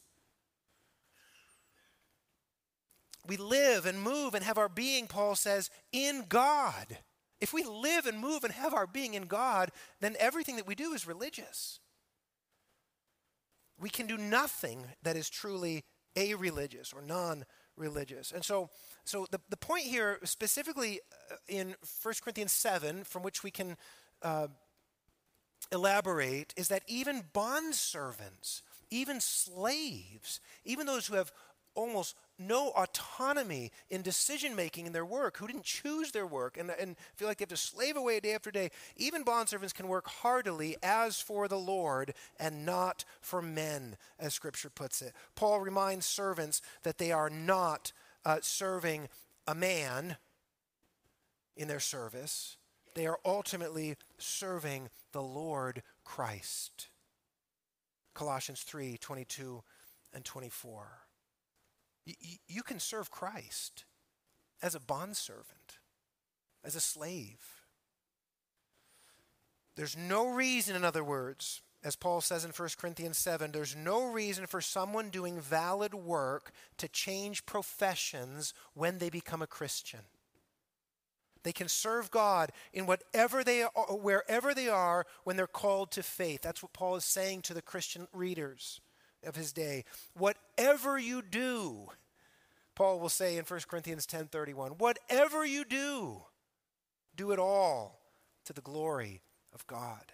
We 3.25 3.37
live 3.37 3.87
and 3.87 4.03
move 4.03 4.35
and 4.35 4.45
have 4.45 4.59
our 4.59 4.69
being, 4.69 5.07
Paul 5.07 5.37
says, 5.37 5.71
in 5.93 6.25
God. 6.29 6.99
If 7.41 7.53
we 7.53 7.63
live 7.63 8.07
and 8.07 8.19
move 8.19 8.45
and 8.45 8.53
have 8.53 8.75
our 8.75 8.87
being 8.87 9.15
in 9.15 9.25
God, 9.25 9.71
then 10.01 10.17
everything 10.19 10.57
that 10.57 10.67
we 10.67 10.75
do 10.75 10.93
is 10.93 11.07
religious. 11.07 11.79
We 13.79 13.91
can 13.91 14.07
do 14.07 14.17
nothing 14.17 14.87
that 15.03 15.17
is 15.17 15.31
truly 15.31 15.85
a 16.17 16.35
religious 16.35 16.93
or 16.93 17.03
non 17.03 17.45
religious. 17.77 18.33
And 18.33 18.45
so, 18.45 18.71
so 19.05 19.27
the, 19.31 19.41
the 19.49 19.57
point 19.57 19.85
here, 19.85 20.19
specifically 20.25 21.01
uh, 21.31 21.37
in 21.49 21.75
1 22.03 22.15
Corinthians 22.23 22.53
7, 22.53 23.05
from 23.05 23.23
which 23.23 23.43
we 23.43 23.51
can 23.51 23.77
uh, 24.23 24.49
elaborate, 25.73 26.55
is 26.57 26.69
that 26.69 26.83
even 26.87 27.25
bondservants, 27.35 28.63
even 28.91 29.21
slaves, 29.21 30.41
even 30.65 30.87
those 30.87 31.07
who 31.07 31.17
have 31.17 31.33
almost 31.77 32.17
no 32.39 32.71
autonomy 32.71 33.71
in 33.89 34.03
decision 34.03 34.57
making 34.57 34.87
in 34.87 34.93
their 34.93 35.05
work, 35.05 35.37
who 35.37 35.47
didn't 35.47 35.65
choose 35.65 36.11
their 36.11 36.27
work 36.27 36.57
and, 36.57 36.71
and 36.71 36.97
feel 37.15 37.29
like 37.29 37.39
they 37.39 37.43
have 37.43 37.51
to 37.51 37.57
slave 37.57 37.97
away 37.97 38.19
day 38.19 38.35
after 38.35 38.51
day, 38.51 38.71
even 38.97 39.25
bondservants 39.25 39.75
can 39.75 39.89
work 39.89 40.09
heartily 40.09 40.77
as 40.83 41.21
for 41.21 41.49
the 41.49 41.59
Lord 41.59 42.15
and 42.39 42.67
not 42.67 43.05
for 43.21 43.41
men, 43.41 43.97
as 44.19 44.35
Scripture 44.35 44.71
puts 44.71 45.01
it. 45.01 45.15
Paul 45.35 45.61
reminds 45.61 46.07
servants 46.07 46.61
that 46.83 46.99
they 46.99 47.13
are 47.13 47.31
not 47.31 47.93
uh, 48.25 48.39
serving 48.41 49.09
a 49.47 49.55
man 49.55 50.17
in 51.57 51.69
their 51.69 51.81
service, 51.81 52.57
they 52.95 53.07
are 53.07 53.19
ultimately 53.25 53.97
serving 54.19 54.89
the 55.13 55.23
Lord 55.23 55.83
Christ. 56.05 56.89
Colossians 58.15 58.63
3 58.63 58.97
22 58.97 59.63
and 60.15 60.25
24 60.25 61.06
you 62.07 62.63
can 62.63 62.79
serve 62.79 63.11
Christ 63.11 63.85
as 64.63 64.75
a 64.75 64.81
bondservant, 64.81 65.79
as 66.65 66.77
a 66.77 66.81
slave. 66.81 67.63
There's 69.77 69.97
no 69.97 70.29
reason, 70.29 70.77
in 70.77 70.85
other 70.85 71.05
words, 71.05 71.63
as 71.85 71.97
Paul 71.97 72.21
says 72.21 72.45
in 72.45 72.51
1 72.51 72.69
Corinthians 72.79 73.19
7, 73.19 73.53
there's 73.53 73.77
no 73.77 74.11
reason 74.11 74.47
for 74.47 74.61
someone 74.61 75.11
doing 75.11 75.39
valid 75.39 75.95
work 75.95 76.53
to 76.79 76.89
change 76.89 77.47
professions 77.47 78.55
when 78.75 78.99
they 78.99 79.11
become 79.11 79.43
a 79.43 79.47
Christian. 79.47 80.01
They 81.43 81.53
can 81.53 81.69
serve 81.69 82.11
God 82.11 82.51
in 82.73 82.87
whatever 82.87 83.45
they 83.45 83.63
are, 83.63 83.97
wherever 83.97 84.53
they 84.53 84.69
are 84.69 85.07
when 85.23 85.37
they're 85.37 85.47
called 85.47 85.93
to 85.93 86.03
faith. 86.03 86.41
That's 86.43 86.61
what 86.63 86.73
Paul 86.73 86.97
is 86.97 87.05
saying 87.05 87.43
to 87.43 87.55
the 87.55 87.63
Christian 87.63 88.09
readers 88.13 88.81
of 89.27 89.37
his 89.37 89.53
day. 89.53 89.85
Whatever 90.15 90.99
you 90.99 91.23
do, 91.23 91.89
Paul 92.75 93.01
will 93.01 93.09
say 93.09 93.37
in 93.37 93.45
1 93.45 93.61
Corinthians 93.69 94.07
10:31, 94.07 94.79
whatever 94.79 95.45
you 95.45 95.65
do, 95.65 96.25
do 97.15 97.33
it 97.33 97.39
all 97.39 98.01
to 98.45 98.53
the 98.53 98.61
glory 98.61 99.23
of 99.53 99.67
God. 99.67 100.13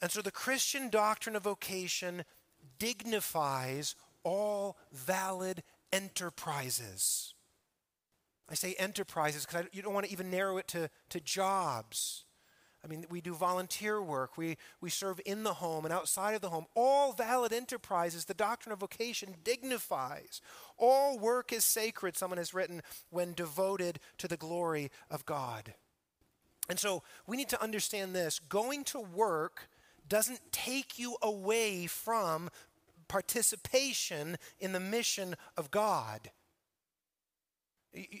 And 0.00 0.10
so 0.10 0.22
the 0.22 0.30
Christian 0.30 0.90
doctrine 0.90 1.36
of 1.36 1.42
vocation 1.42 2.24
dignifies 2.78 3.96
all 4.22 4.76
valid 4.92 5.62
enterprises. 5.92 7.34
I 8.48 8.54
say 8.54 8.74
enterprises 8.78 9.44
because 9.44 9.66
you 9.72 9.82
don't 9.82 9.94
want 9.94 10.06
to 10.06 10.12
even 10.12 10.30
narrow 10.30 10.56
it 10.58 10.68
to, 10.68 10.88
to 11.10 11.20
jobs 11.20 12.24
I 12.88 12.90
mean, 12.90 13.04
we 13.10 13.20
do 13.20 13.34
volunteer 13.34 14.02
work, 14.02 14.38
we, 14.38 14.56
we 14.80 14.88
serve 14.88 15.20
in 15.26 15.42
the 15.42 15.54
home 15.54 15.84
and 15.84 15.92
outside 15.92 16.34
of 16.34 16.40
the 16.40 16.48
home. 16.48 16.64
All 16.74 17.12
valid 17.12 17.52
enterprises, 17.52 18.24
the 18.24 18.32
doctrine 18.32 18.72
of 18.72 18.78
vocation 18.78 19.34
dignifies. 19.44 20.40
All 20.78 21.18
work 21.18 21.52
is 21.52 21.64
sacred, 21.64 22.16
someone 22.16 22.38
has 22.38 22.54
written, 22.54 22.80
when 23.10 23.34
devoted 23.34 24.00
to 24.16 24.26
the 24.26 24.38
glory 24.38 24.90
of 25.10 25.26
God. 25.26 25.74
And 26.70 26.78
so 26.78 27.02
we 27.26 27.36
need 27.36 27.48
to 27.50 27.62
understand 27.62 28.14
this 28.14 28.38
going 28.38 28.84
to 28.84 29.00
work 29.00 29.68
doesn't 30.08 30.52
take 30.52 30.98
you 30.98 31.16
away 31.20 31.86
from 31.86 32.48
participation 33.06 34.38
in 34.60 34.72
the 34.72 34.80
mission 34.80 35.34
of 35.56 35.70
God. 35.70 36.30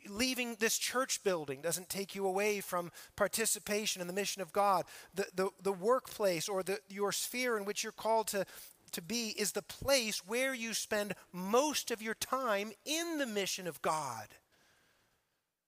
Leaving 0.08 0.56
this 0.58 0.78
church 0.78 1.22
building 1.22 1.60
doesn't 1.60 1.88
take 1.88 2.14
you 2.14 2.26
away 2.26 2.60
from 2.60 2.90
participation 3.16 4.00
in 4.00 4.08
the 4.08 4.14
mission 4.14 4.40
of 4.40 4.52
God. 4.52 4.84
The, 5.14 5.26
the, 5.34 5.50
the 5.62 5.72
workplace 5.72 6.48
or 6.48 6.62
the, 6.62 6.78
your 6.88 7.12
sphere 7.12 7.56
in 7.56 7.64
which 7.64 7.82
you're 7.82 7.92
called 7.92 8.28
to, 8.28 8.46
to 8.92 9.02
be 9.02 9.34
is 9.38 9.52
the 9.52 9.62
place 9.62 10.22
where 10.26 10.54
you 10.54 10.72
spend 10.72 11.14
most 11.32 11.90
of 11.90 12.00
your 12.00 12.14
time 12.14 12.72
in 12.86 13.18
the 13.18 13.26
mission 13.26 13.66
of 13.66 13.82
God. 13.82 14.28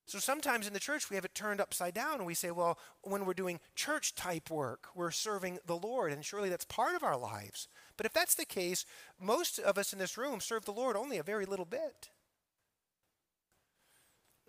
So 0.07 0.19
sometimes 0.19 0.67
in 0.67 0.73
the 0.73 0.79
church 0.79 1.09
we 1.09 1.15
have 1.15 1.23
it 1.23 1.35
turned 1.35 1.61
upside 1.61 1.93
down 1.93 2.15
and 2.15 2.25
we 2.25 2.33
say, 2.33 2.51
well, 2.51 2.77
when 3.03 3.25
we're 3.25 3.33
doing 3.33 3.61
church 3.75 4.13
type 4.15 4.49
work, 4.49 4.87
we're 4.93 5.11
serving 5.11 5.59
the 5.65 5.77
Lord, 5.77 6.11
and 6.11 6.25
surely 6.25 6.49
that's 6.49 6.65
part 6.65 6.95
of 6.95 7.03
our 7.03 7.17
lives. 7.17 7.69
But 7.95 8.05
if 8.05 8.13
that's 8.13 8.35
the 8.35 8.45
case, 8.45 8.85
most 9.19 9.59
of 9.59 9.77
us 9.77 9.93
in 9.93 9.99
this 9.99 10.17
room 10.17 10.41
serve 10.41 10.65
the 10.65 10.73
Lord 10.73 10.97
only 10.97 11.17
a 11.17 11.23
very 11.23 11.45
little 11.45 11.65
bit. 11.65 12.09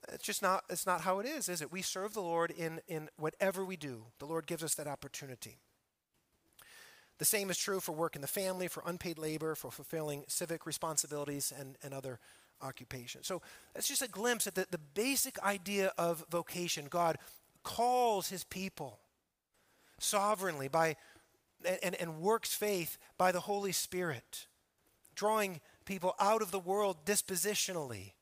It's 0.09 0.25
just 0.25 0.43
not, 0.43 0.65
it's 0.69 0.87
not 0.87 1.03
how 1.03 1.21
it 1.21 1.27
is, 1.27 1.49
is 1.49 1.63
it? 1.63 1.73
We 1.73 1.83
serve 1.83 2.15
the 2.15 2.23
Lord 2.23 2.51
in, 2.51 2.81
in 2.89 3.09
whatever 3.17 3.65
we 3.65 3.77
do. 3.77 4.07
The 4.19 4.27
Lord 4.27 4.47
gives 4.47 4.65
us 4.65 4.75
that 4.75 4.87
opportunity. 4.87 5.59
The 7.19 7.25
same 7.25 7.51
is 7.51 7.59
true 7.59 7.79
for 7.79 7.93
work 7.93 8.17
in 8.17 8.23
the 8.23 8.27
family, 8.27 8.67
for 8.67 8.83
unpaid 8.85 9.19
labor, 9.19 9.55
for 9.55 9.71
fulfilling 9.71 10.25
civic 10.27 10.67
responsibilities, 10.67 11.53
and, 11.57 11.77
and 11.83 11.95
other 11.95 12.19
occupations. 12.61 13.27
So 13.27 13.43
that's 13.75 13.87
just 13.87 14.03
a 14.03 14.09
glimpse 14.09 14.47
at 14.47 14.55
the, 14.55 14.67
the 14.71 14.79
basic 14.79 15.41
idea 15.41 15.93
of 15.97 16.25
vocation. 16.31 16.87
God 16.91 17.19
calls 17.63 18.29
his 18.29 18.43
people 18.43 18.99
sovereignly 19.99 20.67
by 20.69 20.97
and, 21.83 21.95
and 21.95 22.19
works 22.19 22.55
faith 22.55 22.99
by 23.17 23.31
the 23.31 23.41
Holy 23.41 23.71
Spirit, 23.71 24.49
drawing 25.15 25.61
people 25.85 26.15
out 26.19 26.43
of 26.43 26.51
the 26.51 26.59
world 26.59 27.05
dispositionally 27.05 28.13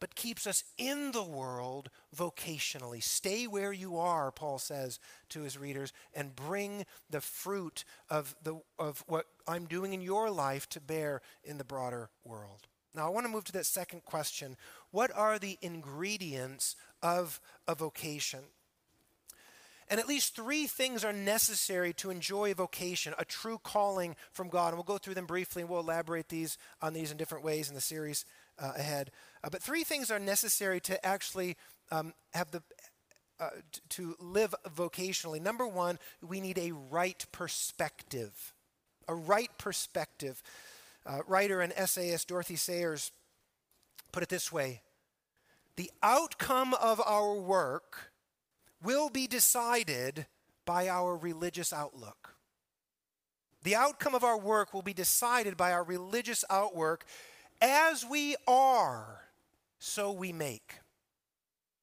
but 0.00 0.14
keeps 0.14 0.46
us 0.46 0.64
in 0.78 1.12
the 1.12 1.22
world 1.22 1.90
vocationally. 2.16 3.02
Stay 3.02 3.46
where 3.46 3.72
you 3.72 3.98
are, 3.98 4.32
Paul 4.32 4.58
says 4.58 4.98
to 5.28 5.42
his 5.42 5.58
readers, 5.58 5.92
and 6.14 6.34
bring 6.34 6.86
the 7.08 7.20
fruit 7.20 7.84
of, 8.08 8.34
the, 8.42 8.60
of 8.78 9.04
what 9.06 9.26
I'm 9.46 9.66
doing 9.66 9.92
in 9.92 10.00
your 10.00 10.30
life 10.30 10.68
to 10.70 10.80
bear 10.80 11.20
in 11.44 11.58
the 11.58 11.64
broader 11.64 12.10
world. 12.24 12.66
Now, 12.94 13.06
I 13.06 13.10
want 13.10 13.26
to 13.26 13.32
move 13.32 13.44
to 13.44 13.52
that 13.52 13.66
second 13.66 14.04
question. 14.04 14.56
What 14.90 15.12
are 15.14 15.38
the 15.38 15.58
ingredients 15.62 16.74
of 17.02 17.40
a 17.68 17.74
vocation? 17.74 18.40
And 19.90 19.98
at 19.98 20.06
least 20.06 20.36
three 20.36 20.68
things 20.68 21.04
are 21.04 21.12
necessary 21.12 21.92
to 21.94 22.10
enjoy 22.10 22.52
a 22.52 22.54
vocation, 22.54 23.12
a 23.18 23.24
true 23.24 23.58
calling 23.62 24.14
from 24.32 24.48
God. 24.48 24.68
And 24.68 24.76
we'll 24.76 24.84
go 24.84 24.98
through 24.98 25.14
them 25.14 25.26
briefly 25.26 25.62
and 25.62 25.68
we'll 25.68 25.80
elaborate 25.80 26.28
these 26.28 26.58
on 26.80 26.92
these 26.92 27.10
in 27.10 27.16
different 27.16 27.44
ways 27.44 27.68
in 27.68 27.74
the 27.74 27.80
series 27.80 28.24
uh, 28.56 28.72
ahead. 28.76 29.10
Uh, 29.42 29.48
but 29.50 29.62
three 29.62 29.84
things 29.84 30.10
are 30.10 30.18
necessary 30.18 30.80
to 30.80 31.04
actually 31.04 31.56
um, 31.90 32.12
have 32.32 32.50
the 32.50 32.62
uh, 33.40 33.48
to 33.88 34.14
live 34.20 34.54
vocationally. 34.74 35.40
Number 35.40 35.66
one, 35.66 35.98
we 36.20 36.40
need 36.40 36.58
a 36.58 36.72
right 36.72 37.24
perspective. 37.32 38.52
A 39.08 39.14
right 39.14 39.50
perspective. 39.56 40.42
Uh, 41.06 41.20
writer 41.26 41.62
and 41.62 41.72
essayist 41.74 42.28
Dorothy 42.28 42.56
Sayers 42.56 43.12
put 44.12 44.22
it 44.22 44.28
this 44.28 44.52
way 44.52 44.82
The 45.76 45.90
outcome 46.02 46.74
of 46.74 47.00
our 47.00 47.34
work 47.34 48.12
will 48.82 49.08
be 49.08 49.26
decided 49.26 50.26
by 50.66 50.88
our 50.88 51.16
religious 51.16 51.72
outlook. 51.72 52.36
The 53.62 53.76
outcome 53.76 54.14
of 54.14 54.24
our 54.24 54.38
work 54.38 54.72
will 54.72 54.82
be 54.82 54.94
decided 54.94 55.56
by 55.56 55.72
our 55.72 55.84
religious 55.84 56.44
outlook 56.48 57.04
as 57.60 58.04
we 58.04 58.36
are, 58.46 59.22
so 59.80 60.12
we 60.12 60.32
make. 60.32 60.74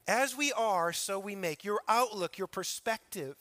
As 0.07 0.37
we 0.37 0.53
are, 0.53 0.93
so 0.93 1.19
we 1.19 1.35
make. 1.35 1.65
Your 1.65 1.81
outlook, 1.89 2.37
your 2.37 2.47
perspective 2.47 3.35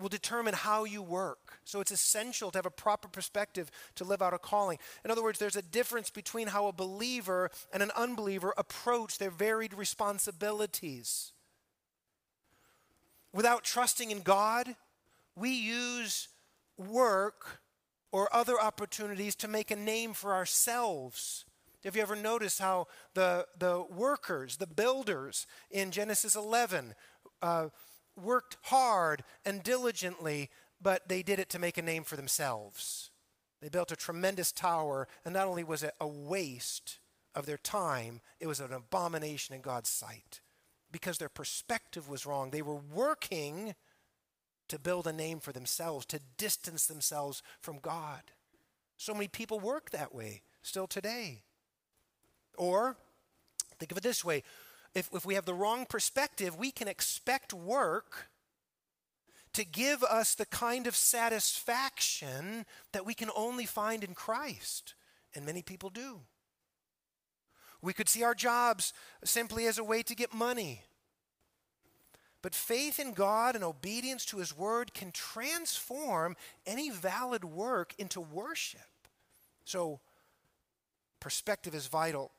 will 0.00 0.08
determine 0.08 0.54
how 0.54 0.84
you 0.84 1.02
work. 1.02 1.58
So 1.64 1.80
it's 1.80 1.90
essential 1.90 2.50
to 2.50 2.58
have 2.58 2.64
a 2.64 2.70
proper 2.70 3.08
perspective 3.08 3.70
to 3.96 4.04
live 4.04 4.22
out 4.22 4.32
a 4.32 4.38
calling. 4.38 4.78
In 5.04 5.10
other 5.10 5.22
words, 5.22 5.38
there's 5.38 5.56
a 5.56 5.62
difference 5.62 6.08
between 6.08 6.46
how 6.46 6.68
a 6.68 6.72
believer 6.72 7.50
and 7.72 7.82
an 7.82 7.90
unbeliever 7.94 8.54
approach 8.56 9.18
their 9.18 9.30
varied 9.30 9.74
responsibilities. 9.74 11.32
Without 13.34 13.62
trusting 13.62 14.10
in 14.10 14.22
God, 14.22 14.74
we 15.36 15.50
use 15.50 16.28
work 16.78 17.60
or 18.10 18.34
other 18.34 18.58
opportunities 18.58 19.36
to 19.36 19.48
make 19.48 19.70
a 19.70 19.76
name 19.76 20.14
for 20.14 20.34
ourselves. 20.34 21.44
Have 21.84 21.96
you 21.96 22.02
ever 22.02 22.16
noticed 22.16 22.60
how 22.60 22.88
the, 23.14 23.46
the 23.58 23.84
workers, 23.90 24.58
the 24.58 24.66
builders 24.66 25.46
in 25.70 25.90
Genesis 25.90 26.36
11, 26.36 26.94
uh, 27.40 27.68
worked 28.16 28.58
hard 28.64 29.24
and 29.46 29.62
diligently, 29.62 30.50
but 30.80 31.08
they 31.08 31.22
did 31.22 31.38
it 31.38 31.48
to 31.50 31.58
make 31.58 31.78
a 31.78 31.82
name 31.82 32.04
for 32.04 32.16
themselves? 32.16 33.10
They 33.62 33.68
built 33.68 33.92
a 33.92 33.96
tremendous 33.96 34.52
tower, 34.52 35.08
and 35.24 35.34
not 35.34 35.46
only 35.46 35.64
was 35.64 35.82
it 35.82 35.94
a 36.00 36.06
waste 36.06 36.98
of 37.34 37.46
their 37.46 37.58
time, 37.58 38.20
it 38.40 38.46
was 38.46 38.60
an 38.60 38.72
abomination 38.72 39.54
in 39.54 39.60
God's 39.60 39.90
sight 39.90 40.40
because 40.92 41.18
their 41.18 41.28
perspective 41.28 42.08
was 42.08 42.26
wrong. 42.26 42.50
They 42.50 42.62
were 42.62 42.74
working 42.74 43.74
to 44.68 44.78
build 44.78 45.06
a 45.06 45.12
name 45.12 45.40
for 45.40 45.52
themselves, 45.52 46.06
to 46.06 46.20
distance 46.36 46.86
themselves 46.86 47.42
from 47.60 47.78
God. 47.78 48.22
So 48.96 49.14
many 49.14 49.28
people 49.28 49.60
work 49.60 49.90
that 49.90 50.14
way 50.14 50.42
still 50.62 50.86
today. 50.86 51.42
Or, 52.60 52.96
think 53.78 53.90
of 53.90 53.98
it 53.98 54.02
this 54.02 54.24
way 54.24 54.42
if, 54.94 55.08
if 55.12 55.24
we 55.24 55.34
have 55.34 55.44
the 55.46 55.54
wrong 55.54 55.86
perspective, 55.86 56.58
we 56.58 56.70
can 56.70 56.88
expect 56.88 57.52
work 57.54 58.28
to 59.52 59.64
give 59.64 60.02
us 60.02 60.34
the 60.34 60.46
kind 60.46 60.86
of 60.86 60.94
satisfaction 60.94 62.66
that 62.92 63.06
we 63.06 63.14
can 63.14 63.30
only 63.36 63.66
find 63.66 64.04
in 64.04 64.14
Christ. 64.14 64.94
And 65.34 65.46
many 65.46 65.62
people 65.62 65.90
do. 65.90 66.20
We 67.82 67.92
could 67.92 68.08
see 68.08 68.22
our 68.22 68.34
jobs 68.34 68.92
simply 69.24 69.66
as 69.66 69.78
a 69.78 69.84
way 69.84 70.02
to 70.02 70.14
get 70.14 70.34
money 70.34 70.82
but 72.42 72.54
faith 72.54 72.98
in 72.98 73.12
God 73.12 73.54
and 73.54 73.62
obedience 73.62 74.24
to 74.26 74.38
His 74.38 74.56
word 74.56 74.94
can 74.94 75.12
transform 75.12 76.36
any 76.66 76.90
valid 76.90 77.44
work 77.44 77.94
into 77.98 78.20
worship. 78.20 78.80
So, 79.64 80.00
perspective 81.20 81.74
is 81.74 81.86
vital. 81.86 82.32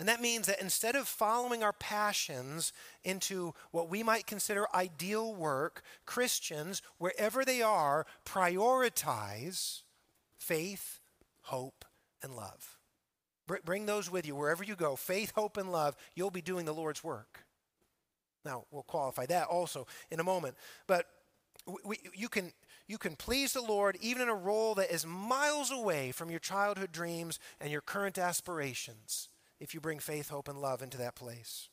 And 0.00 0.08
that 0.08 0.22
means 0.22 0.46
that 0.46 0.62
instead 0.62 0.96
of 0.96 1.06
following 1.06 1.62
our 1.62 1.74
passions 1.74 2.72
into 3.04 3.52
what 3.70 3.90
we 3.90 4.02
might 4.02 4.26
consider 4.26 4.66
ideal 4.74 5.34
work, 5.34 5.82
Christians, 6.06 6.80
wherever 6.96 7.44
they 7.44 7.60
are, 7.60 8.06
prioritize 8.24 9.82
faith, 10.38 11.00
hope, 11.42 11.84
and 12.22 12.34
love. 12.34 12.78
Bring 13.66 13.84
those 13.84 14.10
with 14.10 14.26
you 14.26 14.34
wherever 14.34 14.64
you 14.64 14.74
go. 14.74 14.96
Faith, 14.96 15.32
hope, 15.34 15.58
and 15.58 15.70
love. 15.70 15.96
You'll 16.14 16.30
be 16.30 16.40
doing 16.40 16.64
the 16.64 16.72
Lord's 16.72 17.04
work. 17.04 17.44
Now, 18.42 18.64
we'll 18.70 18.84
qualify 18.84 19.26
that 19.26 19.48
also 19.48 19.86
in 20.10 20.18
a 20.18 20.24
moment. 20.24 20.54
But 20.86 21.04
we, 21.84 21.98
you, 22.14 22.30
can, 22.30 22.52
you 22.88 22.96
can 22.96 23.16
please 23.16 23.52
the 23.52 23.60
Lord 23.60 23.98
even 24.00 24.22
in 24.22 24.30
a 24.30 24.34
role 24.34 24.74
that 24.76 24.90
is 24.90 25.04
miles 25.04 25.70
away 25.70 26.10
from 26.10 26.30
your 26.30 26.40
childhood 26.40 26.90
dreams 26.90 27.38
and 27.60 27.70
your 27.70 27.82
current 27.82 28.16
aspirations 28.16 29.28
if 29.60 29.74
you 29.74 29.80
bring 29.80 29.98
faith, 29.98 30.30
hope, 30.30 30.48
and 30.48 30.58
love 30.60 30.82
into 30.82 30.96
that 30.98 31.14
place. 31.14 31.68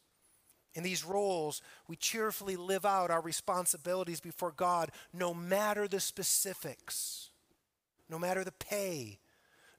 In 0.76 0.84
these 0.84 1.04
roles, 1.04 1.62
we 1.88 1.95
cheerfully 1.95 2.56
live 2.56 2.86
out 2.86 3.10
our 3.10 3.21
responsibilities 3.21 4.19
before 4.19 4.52
God 4.52 4.91
no 5.12 5.34
matter 5.34 5.88
the 5.88 6.00
specifics, 6.00 7.32
no 8.10 8.19
matter 8.19 8.43
the 8.43 8.52
pay, 8.52 9.17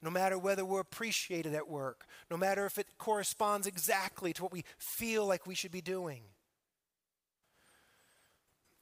no 0.03 0.11
matter 0.11 0.39
whether 0.39 0.65
we're 0.65 0.81
appreciated 0.81 1.55
at 1.55 1.69
work, 1.69 2.05
no 2.31 2.37
matter 2.37 2.67
if 2.67 2.79
it 2.79 2.99
corresponds 2.99 3.67
exactly 3.67 4.33
to 4.33 4.43
what 4.43 4.53
we 4.53 4.65
feel 4.79 5.27
like 5.27 5.47
we 5.47 5.55
should 5.55 5.71
be 5.71 5.81
doing. 5.81 6.23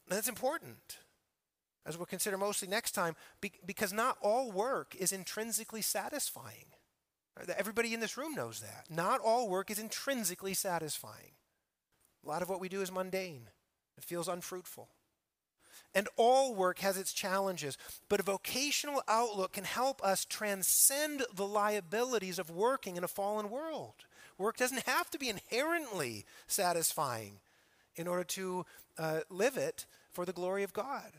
And 0.09 0.17
That's 0.17 0.29
important, 0.29 0.99
as 1.85 1.99
we'll 1.99 2.07
consider 2.07 2.39
mostly 2.39 2.69
next 2.69 2.93
time, 2.93 3.17
because 3.67 3.93
not 3.93 4.19
all 4.23 4.53
work 4.53 4.95
is 4.99 5.13
intrinsically 5.13 5.83
satisfying. 5.83 6.67
Everybody 7.57 7.93
in 7.93 8.01
this 8.01 8.17
room 8.17 8.35
knows 8.35 8.61
that. 8.61 8.87
Not 8.89 9.21
all 9.21 9.49
work 9.49 9.71
is 9.71 9.79
intrinsically 9.79 10.55
satisfying. 10.55 11.33
A 12.25 12.29
lot 12.29 12.43
of 12.43 12.49
what 12.49 12.61
we 12.61 12.69
do 12.69 12.81
is 12.83 12.91
mundane, 12.91 13.49
it 13.97 14.05
feels 14.05 14.29
unfruitful. 14.29 14.89
And 15.95 16.09
all 16.17 16.55
work 16.55 16.81
has 16.81 16.99
its 16.99 17.13
challenges, 17.13 17.79
but 18.09 18.21
a 18.21 18.25
vocational 18.25 19.03
outlook 19.09 19.53
can 19.53 19.65
help 19.65 20.05
us 20.05 20.25
transcend 20.25 21.23
the 21.35 21.47
liabilities 21.47 22.39
of 22.39 22.51
working 22.51 22.97
in 22.97 23.05
a 23.05 23.09
fallen 23.09 23.49
world. 23.49 23.95
Work 24.37 24.59
doesn't 24.59 24.87
have 24.87 25.11
to 25.11 25.19
be 25.19 25.31
inherently 25.31 26.27
satisfying 26.47 27.39
in 27.95 28.07
order 28.07 28.25
to 28.25 28.67
uh, 28.99 29.21
live 29.31 29.57
it 29.57 29.87
for 30.11 30.27
the 30.27 30.33
glory 30.33 30.63
of 30.63 30.75
God. 30.75 31.13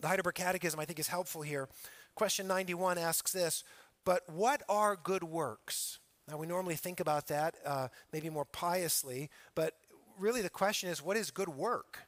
The 0.00 0.08
Heidelberg 0.08 0.34
Catechism, 0.34 0.80
I 0.80 0.86
think, 0.86 0.98
is 0.98 1.08
helpful 1.08 1.42
here. 1.42 1.68
Question 2.14 2.46
91 2.46 2.96
asks 2.96 3.32
this 3.32 3.62
But 4.04 4.22
what 4.28 4.62
are 4.68 4.96
good 4.96 5.22
works? 5.22 5.98
Now, 6.28 6.38
we 6.38 6.46
normally 6.46 6.76
think 6.76 7.00
about 7.00 7.26
that 7.28 7.56
uh, 7.66 7.88
maybe 8.12 8.30
more 8.30 8.44
piously, 8.44 9.30
but 9.54 9.74
really 10.18 10.42
the 10.42 10.50
question 10.50 10.88
is 10.88 11.02
what 11.02 11.16
is 11.16 11.30
good 11.30 11.48
work? 11.48 12.00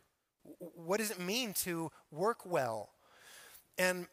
What 0.59 0.99
does 0.99 1.11
it 1.11 1.21
mean 1.21 1.53
to 1.65 1.91
work 2.11 2.47
well? 2.47 2.91
And 3.79 4.07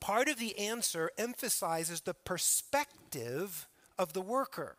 part 0.00 0.28
of 0.28 0.38
the 0.38 0.58
answer 0.58 1.10
emphasizes 1.16 2.00
the 2.00 2.14
perspective 2.14 3.68
of 3.98 4.12
the 4.12 4.20
worker. 4.20 4.76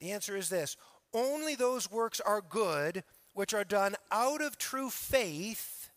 The 0.00 0.10
answer 0.10 0.36
is 0.36 0.48
this 0.48 0.76
only 1.12 1.54
those 1.54 1.90
works 1.90 2.20
are 2.20 2.40
good 2.40 3.04
which 3.34 3.54
are 3.54 3.64
done 3.64 3.94
out 4.10 4.42
of 4.42 4.58
true 4.58 4.90
faith 4.90 5.90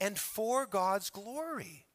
and 0.00 0.18
for 0.18 0.66
God's 0.66 1.10
glory. 1.10 1.86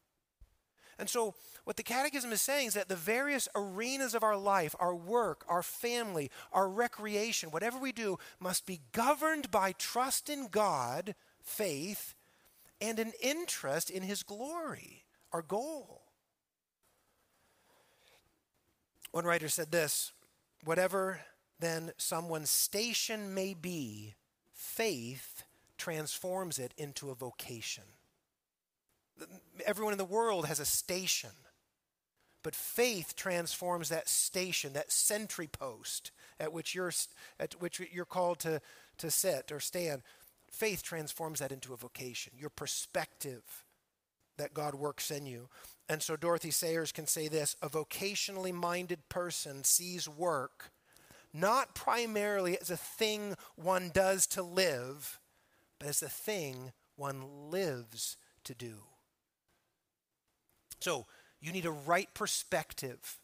And 0.98 1.08
so, 1.08 1.34
what 1.64 1.76
the 1.76 1.84
Catechism 1.84 2.32
is 2.32 2.42
saying 2.42 2.68
is 2.68 2.74
that 2.74 2.88
the 2.88 2.96
various 2.96 3.48
arenas 3.54 4.14
of 4.14 4.24
our 4.24 4.36
life, 4.36 4.74
our 4.80 4.94
work, 4.94 5.44
our 5.48 5.62
family, 5.62 6.30
our 6.52 6.68
recreation, 6.68 7.50
whatever 7.50 7.78
we 7.78 7.92
do, 7.92 8.18
must 8.40 8.66
be 8.66 8.80
governed 8.92 9.50
by 9.50 9.72
trust 9.72 10.28
in 10.28 10.48
God, 10.48 11.14
faith, 11.40 12.14
and 12.80 12.98
an 12.98 13.12
interest 13.22 13.90
in 13.90 14.02
His 14.02 14.24
glory, 14.24 15.04
our 15.32 15.42
goal. 15.42 16.02
One 19.12 19.24
writer 19.24 19.48
said 19.48 19.70
this 19.70 20.12
whatever 20.64 21.20
then 21.60 21.92
someone's 21.96 22.50
station 22.50 23.34
may 23.34 23.54
be, 23.54 24.14
faith 24.52 25.44
transforms 25.76 26.58
it 26.58 26.72
into 26.76 27.10
a 27.10 27.14
vocation. 27.14 27.84
Everyone 29.66 29.92
in 29.92 29.98
the 29.98 30.04
world 30.04 30.46
has 30.46 30.60
a 30.60 30.64
station, 30.64 31.30
but 32.42 32.54
faith 32.54 33.14
transforms 33.16 33.88
that 33.88 34.08
station, 34.08 34.72
that 34.74 34.92
sentry 34.92 35.46
post 35.46 36.10
at 36.38 36.52
which 36.52 36.74
you're, 36.74 36.92
at 37.40 37.54
which 37.60 37.80
you're 37.92 38.04
called 38.04 38.38
to, 38.40 38.60
to 38.98 39.10
sit 39.10 39.50
or 39.50 39.60
stand. 39.60 40.02
Faith 40.50 40.82
transforms 40.82 41.40
that 41.40 41.52
into 41.52 41.74
a 41.74 41.76
vocation, 41.76 42.32
your 42.36 42.50
perspective 42.50 43.42
that 44.38 44.54
God 44.54 44.74
works 44.74 45.10
in 45.10 45.26
you. 45.26 45.48
And 45.88 46.02
so 46.02 46.16
Dorothy 46.16 46.50
Sayers 46.50 46.92
can 46.92 47.06
say 47.06 47.28
this 47.28 47.56
a 47.60 47.68
vocationally 47.68 48.52
minded 48.52 49.08
person 49.08 49.64
sees 49.64 50.08
work 50.08 50.70
not 51.32 51.74
primarily 51.74 52.58
as 52.58 52.70
a 52.70 52.76
thing 52.76 53.36
one 53.56 53.90
does 53.92 54.26
to 54.28 54.42
live, 54.42 55.20
but 55.78 55.88
as 55.88 56.02
a 56.02 56.08
thing 56.08 56.72
one 56.96 57.50
lives 57.50 58.16
to 58.44 58.54
do. 58.54 58.78
So, 60.80 61.06
you 61.40 61.52
need 61.52 61.66
a 61.66 61.70
right 61.70 62.12
perspective, 62.14 63.18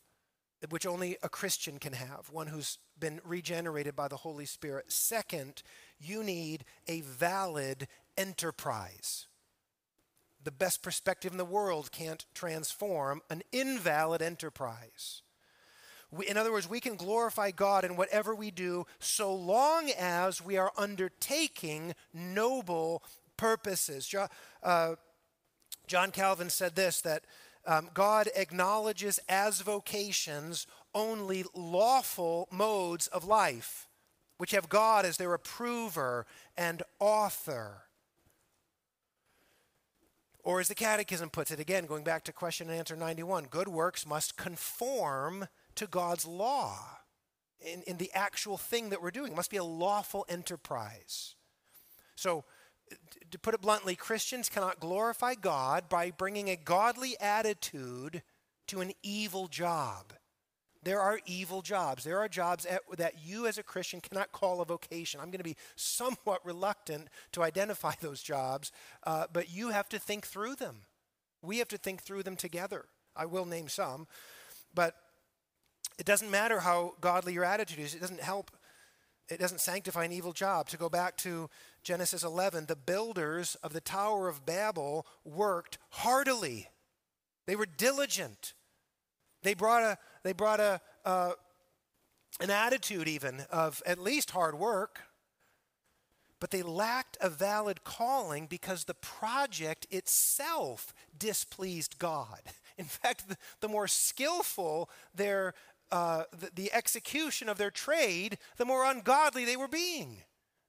which 0.70 0.86
only 0.86 1.16
a 1.22 1.28
Christian 1.28 1.78
can 1.78 1.92
have, 1.92 2.28
one 2.30 2.46
who's 2.46 2.78
been 2.98 3.20
regenerated 3.24 3.96
by 3.96 4.08
the 4.08 4.18
Holy 4.18 4.46
Spirit. 4.46 4.92
Second, 4.92 5.62
you 5.98 6.22
need 6.22 6.64
a 6.86 7.00
valid 7.00 7.88
enterprise. 8.16 9.26
The 10.42 10.52
best 10.52 10.82
perspective 10.82 11.32
in 11.32 11.38
the 11.38 11.44
world 11.44 11.90
can't 11.90 12.24
transform 12.34 13.22
an 13.30 13.42
invalid 13.50 14.22
enterprise. 14.22 15.22
In 16.28 16.36
other 16.36 16.52
words, 16.52 16.68
we 16.68 16.80
can 16.80 16.96
glorify 16.96 17.50
God 17.50 17.84
in 17.84 17.96
whatever 17.96 18.34
we 18.34 18.50
do 18.50 18.86
so 19.00 19.34
long 19.34 19.90
as 19.98 20.44
we 20.44 20.56
are 20.56 20.70
undertaking 20.76 21.94
noble 22.12 23.02
purposes. 23.36 24.14
Uh, 24.62 24.94
John 25.86 26.12
Calvin 26.12 26.50
said 26.50 26.76
this 26.76 27.00
that 27.00 27.24
um, 27.66 27.88
God 27.94 28.28
acknowledges 28.36 29.18
as 29.28 29.60
vocations 29.60 30.66
only 30.94 31.44
lawful 31.54 32.48
modes 32.50 33.06
of 33.08 33.24
life, 33.24 33.88
which 34.38 34.52
have 34.52 34.68
God 34.68 35.04
as 35.04 35.16
their 35.16 35.34
approver 35.34 36.26
and 36.56 36.82
author. 37.00 37.82
Or 40.44 40.60
as 40.60 40.68
the 40.68 40.74
Catechism 40.74 41.30
puts 41.30 41.50
it, 41.50 41.58
again, 41.58 41.86
going 41.86 42.04
back 42.04 42.24
to 42.24 42.32
question 42.32 42.68
and 42.68 42.78
answer 42.78 42.96
91, 42.96 43.46
good 43.46 43.68
works 43.68 44.06
must 44.06 44.36
conform 44.36 45.48
to 45.74 45.86
God's 45.86 46.26
law 46.26 46.78
in, 47.60 47.82
in 47.82 47.96
the 47.96 48.10
actual 48.12 48.58
thing 48.58 48.90
that 48.90 49.02
we're 49.02 49.10
doing. 49.10 49.32
It 49.32 49.36
must 49.36 49.50
be 49.50 49.56
a 49.56 49.64
lawful 49.64 50.26
enterprise. 50.28 51.34
So, 52.14 52.44
to 53.30 53.38
put 53.38 53.54
it 53.54 53.60
bluntly, 53.60 53.96
Christians 53.96 54.48
cannot 54.48 54.80
glorify 54.80 55.34
God 55.34 55.88
by 55.88 56.10
bringing 56.10 56.48
a 56.48 56.56
godly 56.56 57.16
attitude 57.20 58.22
to 58.68 58.80
an 58.80 58.92
evil 59.02 59.48
job. 59.48 60.12
There 60.84 61.00
are 61.00 61.18
evil 61.26 61.62
jobs. 61.62 62.04
There 62.04 62.18
are 62.18 62.28
jobs 62.28 62.66
at, 62.66 62.82
that 62.98 63.14
you 63.24 63.46
as 63.46 63.56
a 63.56 63.62
Christian 63.62 64.00
cannot 64.00 64.32
call 64.32 64.60
a 64.60 64.66
vocation. 64.66 65.18
I'm 65.18 65.30
going 65.30 65.38
to 65.38 65.44
be 65.44 65.56
somewhat 65.76 66.44
reluctant 66.44 67.08
to 67.32 67.42
identify 67.42 67.94
those 68.00 68.22
jobs, 68.22 68.70
uh, 69.06 69.26
but 69.32 69.50
you 69.50 69.70
have 69.70 69.88
to 69.90 69.98
think 69.98 70.26
through 70.26 70.56
them. 70.56 70.82
We 71.42 71.58
have 71.58 71.68
to 71.68 71.78
think 71.78 72.02
through 72.02 72.22
them 72.22 72.36
together. 72.36 72.84
I 73.16 73.26
will 73.26 73.46
name 73.46 73.68
some, 73.68 74.06
but 74.74 74.94
it 75.98 76.06
doesn't 76.06 76.30
matter 76.30 76.60
how 76.60 76.94
godly 77.00 77.32
your 77.32 77.44
attitude 77.44 77.78
is, 77.78 77.94
it 77.94 78.00
doesn't 78.00 78.20
help, 78.20 78.50
it 79.28 79.40
doesn't 79.40 79.60
sanctify 79.60 80.04
an 80.04 80.12
evil 80.12 80.32
job. 80.32 80.68
To 80.68 80.76
go 80.76 80.88
back 80.88 81.16
to 81.18 81.48
Genesis 81.82 82.22
11, 82.22 82.66
the 82.66 82.76
builders 82.76 83.56
of 83.62 83.72
the 83.72 83.80
Tower 83.80 84.28
of 84.28 84.44
Babel 84.44 85.06
worked 85.24 85.78
heartily, 85.90 86.68
they 87.46 87.56
were 87.56 87.66
diligent. 87.66 88.54
They 89.42 89.54
brought 89.54 89.82
a, 89.82 89.98
they 90.22 90.32
brought 90.32 90.60
a, 90.60 90.80
uh, 91.04 91.32
an 92.40 92.50
attitude 92.50 93.08
even 93.08 93.44
of 93.50 93.82
at 93.86 93.98
least 93.98 94.30
hard 94.32 94.58
work, 94.58 95.00
but 96.40 96.50
they 96.50 96.62
lacked 96.62 97.16
a 97.20 97.30
valid 97.30 97.84
calling 97.84 98.46
because 98.46 98.84
the 98.84 98.94
project 98.94 99.86
itself 99.90 100.92
displeased 101.16 101.98
God. 101.98 102.40
In 102.78 102.86
fact, 102.86 103.28
the, 103.28 103.36
the 103.60 103.68
more 103.68 103.86
skillful 103.86 104.90
their 105.14 105.54
uh, 105.90 106.24
the, 106.32 106.50
the 106.54 106.72
execution 106.72 107.48
of 107.48 107.58
their 107.58 107.70
trade, 107.70 108.38
the 108.56 108.64
more 108.64 108.84
ungodly 108.84 109.44
they 109.44 109.56
were 109.56 109.68
being 109.68 110.22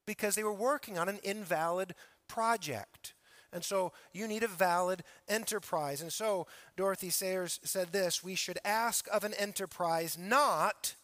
because 0.06 0.36
they 0.36 0.44
were 0.44 0.54
working 0.54 0.98
on 0.98 1.10
an 1.10 1.20
invalid 1.24 1.96
project. 2.28 3.14
And 3.52 3.64
so 3.64 3.94
you 4.14 4.28
need 4.28 4.44
a 4.44 4.48
valid 4.48 5.04
enterprise. 5.28 6.02
And 6.02 6.12
so 6.12 6.46
Dorothy 6.76 7.10
Sayers 7.10 7.60
said 7.64 7.92
this 7.92 8.24
we 8.24 8.36
should 8.36 8.60
ask 8.66 9.08
of 9.12 9.24
an 9.24 9.34
enterprise 9.36 10.18
not, 10.20 10.96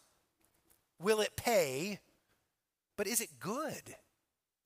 will 1.00 1.20
it 1.20 1.36
pay, 1.36 2.00
but 2.96 3.06
is 3.06 3.20
it 3.20 3.40
good? 3.40 3.96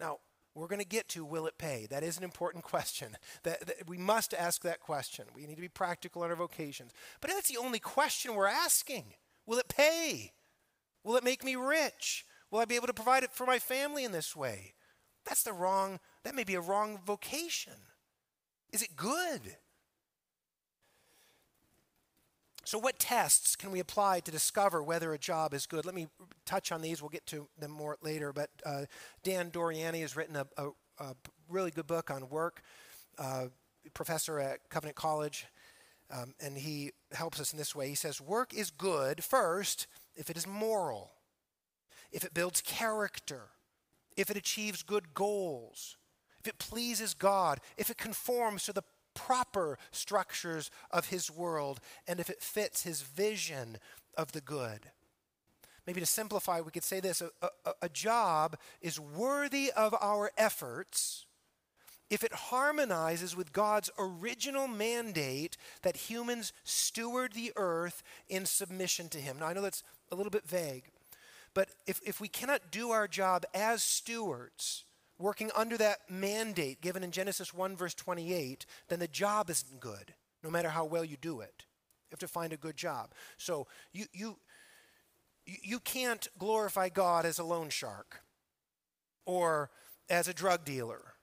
Now, 0.00 0.18
we're 0.54 0.66
going 0.66 0.80
to 0.80 0.87
get 0.87 1.09
to 1.11 1.24
will 1.24 1.46
it 1.46 1.59
pay? 1.59 1.87
That 1.88 2.02
is 2.02 2.18
an 2.18 2.24
important 2.24 2.64
question. 2.72 3.16
That, 3.44 3.66
that, 3.66 3.88
we 3.88 3.98
must 3.98 4.35
ask 4.35 4.62
that 4.62 4.80
question. 4.80 5.26
We 5.35 5.46
need 5.46 5.54
to 5.54 5.61
be 5.61 5.68
practical 5.68 6.24
in 6.24 6.30
our 6.30 6.37
vocations. 6.37 6.92
But 7.20 7.30
that's 7.30 7.48
the 7.48 7.59
only 7.59 7.78
question 7.78 8.35
we're 8.35 8.46
asking. 8.46 9.14
Will 9.46 9.59
it 9.59 9.68
pay? 9.68 10.32
Will 11.04 11.16
it 11.16 11.24
make 11.24 11.44
me 11.44 11.56
rich? 11.56 12.24
Will 12.50 12.59
I 12.59 12.64
be 12.64 12.76
able 12.76 12.88
to 12.88 12.94
provide 12.94 13.22
it 13.22 13.32
for 13.32 13.46
my 13.46 13.59
family 13.59 14.04
in 14.04 14.12
this 14.12 14.35
way? 14.35 14.74
That's 15.24 15.42
the 15.42 15.52
wrong, 15.52 15.98
that 16.24 16.35
may 16.35 16.44
be 16.44 16.54
a 16.54 16.61
wrong 16.61 16.98
vocation. 17.04 17.74
Is 18.72 18.82
it 18.82 18.96
good? 18.96 19.56
So, 22.64 22.78
what 22.78 22.98
tests 22.98 23.54
can 23.54 23.70
we 23.70 23.78
apply 23.78 24.20
to 24.20 24.30
discover 24.32 24.82
whether 24.82 25.12
a 25.12 25.18
job 25.18 25.54
is 25.54 25.66
good? 25.66 25.87
Let 25.87 25.94
me 25.94 26.09
touch 26.44 26.72
on 26.72 26.82
these. 26.82 27.00
We'll 27.00 27.11
get 27.11 27.24
to 27.26 27.48
them 27.56 27.70
more 27.70 27.96
later. 28.02 28.32
But 28.32 28.50
uh, 28.64 28.87
Dan 29.22 29.52
Doriani 29.52 30.00
has 30.00 30.16
written 30.16 30.35
a, 30.35 30.46
a, 30.56 30.70
a, 30.98 31.14
really 31.48 31.70
good 31.70 31.87
book 31.87 32.11
on 32.11 32.28
work, 32.28 32.62
uh, 33.18 33.46
professor 33.94 34.40
at 34.40 34.68
Covenant 34.68 34.96
College. 34.96 35.46
Um, 36.10 36.34
and 36.40 36.56
he 36.56 36.92
helps 37.12 37.40
us 37.40 37.52
in 37.52 37.58
this 37.58 37.74
way. 37.74 37.88
He 37.88 37.94
says, 37.94 38.20
Work 38.20 38.54
is 38.54 38.70
good 38.70 39.24
first 39.24 39.86
if 40.14 40.30
it 40.30 40.36
is 40.36 40.46
moral, 40.46 41.12
if 42.12 42.24
it 42.24 42.34
builds 42.34 42.60
character, 42.60 43.42
if 44.16 44.30
it 44.30 44.36
achieves 44.36 44.82
good 44.82 45.14
goals, 45.14 45.96
if 46.40 46.46
it 46.46 46.58
pleases 46.58 47.12
God, 47.12 47.60
if 47.76 47.90
it 47.90 47.98
conforms 47.98 48.64
to 48.64 48.72
the 48.72 48.84
proper 49.14 49.78
structures 49.90 50.70
of 50.90 51.06
His 51.06 51.30
world, 51.30 51.80
and 52.06 52.20
if 52.20 52.30
it 52.30 52.42
fits 52.42 52.82
His 52.82 53.02
vision 53.02 53.78
of 54.16 54.32
the 54.32 54.40
good. 54.40 54.90
Maybe 55.86 56.00
to 56.00 56.06
simplify, 56.06 56.60
we 56.60 56.70
could 56.70 56.84
say 56.84 57.00
this 57.00 57.20
a, 57.20 57.30
a, 57.42 57.72
a 57.82 57.88
job 57.88 58.56
is 58.80 58.98
worthy 59.00 59.72
of 59.72 59.94
our 60.00 60.30
efforts 60.36 61.26
if 62.10 62.22
it 62.22 62.32
harmonizes 62.32 63.36
with 63.36 63.52
God's 63.52 63.90
original 63.98 64.68
mandate 64.68 65.56
that 65.82 65.96
humans 65.96 66.52
steward 66.64 67.32
the 67.32 67.52
earth 67.56 68.02
in 68.28 68.46
submission 68.46 69.08
to 69.10 69.18
Him. 69.18 69.38
Now, 69.38 69.46
I 69.46 69.52
know 69.52 69.62
that's 69.62 69.82
a 70.12 70.14
little 70.14 70.30
bit 70.30 70.46
vague, 70.46 70.84
but 71.52 71.70
if, 71.86 72.00
if 72.04 72.20
we 72.20 72.28
cannot 72.28 72.70
do 72.70 72.90
our 72.90 73.09
job 73.09 73.44
as 73.54 73.82
stewards, 73.82 74.84
working 75.18 75.50
under 75.57 75.76
that 75.78 75.98
mandate 76.09 76.80
given 76.80 77.02
in 77.02 77.11
Genesis 77.11 77.52
1, 77.52 77.76
verse 77.76 77.94
28, 77.94 78.66
then 78.88 78.98
the 78.98 79.09
job 79.09 79.50
isn't 79.50 79.80
good, 79.80 80.14
no 80.44 80.50
matter 80.50 80.68
how 80.68 80.84
well 80.84 81.04
you 81.04 81.16
do 81.16 81.40
it. 81.40 81.64
You 82.09 82.12
have 82.12 82.20
to 82.20 82.28
find 82.28 82.52
a 82.52 82.59
good 82.59 82.76
job. 82.76 83.12
So 83.36 83.66
you, 83.92 84.04
you, 84.12 84.38
you 85.44 85.80
can't 85.80 86.28
glorify 86.38 86.88
God 86.88 87.26
as 87.26 87.38
a 87.38 87.44
loan 87.44 87.68
shark 87.68 88.20
or 89.24 89.70
as 90.09 90.28
a 90.28 90.34
drug 90.34 90.64
dealer 90.64 91.15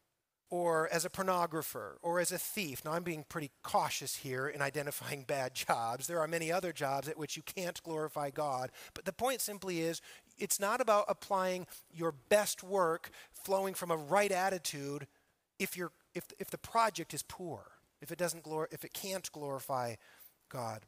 or 0.54 0.88
as 0.94 1.04
a 1.04 1.10
pornographer 1.10 1.94
or 2.04 2.20
as 2.20 2.32
a 2.32 2.38
thief. 2.38 2.86
Now, 2.86 2.92
I'm 2.92 3.02
being 3.02 3.26
pretty 3.28 3.50
cautious 3.64 4.18
here 4.18 4.48
in 4.48 4.62
identifying 4.62 5.24
bad 5.28 5.56
jobs. 5.56 6.06
There 6.06 6.20
are 6.20 6.28
many 6.28 6.52
other 6.52 6.72
jobs 6.72 7.10
at 7.10 7.18
which 7.18 7.36
you 7.36 7.42
can't 7.42 7.82
glorify 7.82 8.30
God. 8.30 8.70
But 8.94 9.06
the 9.06 9.14
point 9.14 9.42
simply 9.42 9.82
is 9.82 10.00
it's 10.38 10.60
not 10.60 10.80
about 10.80 11.06
applying 11.08 11.66
your 11.92 12.12
best 12.12 12.62
work 12.62 13.10
flowing 13.34 13.74
from 13.74 13.90
a 13.90 13.98
right 13.98 14.32
attitude 14.32 15.08
if, 15.58 15.76
you're, 15.76 15.92
if, 16.14 16.26
if 16.38 16.52
the 16.52 16.60
project 16.60 17.16
is 17.16 17.24
poor, 17.24 17.72
if 18.00 18.12
it 18.12 18.20
doesn't 18.20 18.44
glor- 18.44 18.72
if 18.72 18.86
it 18.86 18.94
can't 18.94 19.32
glorify 19.32 19.96
God. 20.50 20.82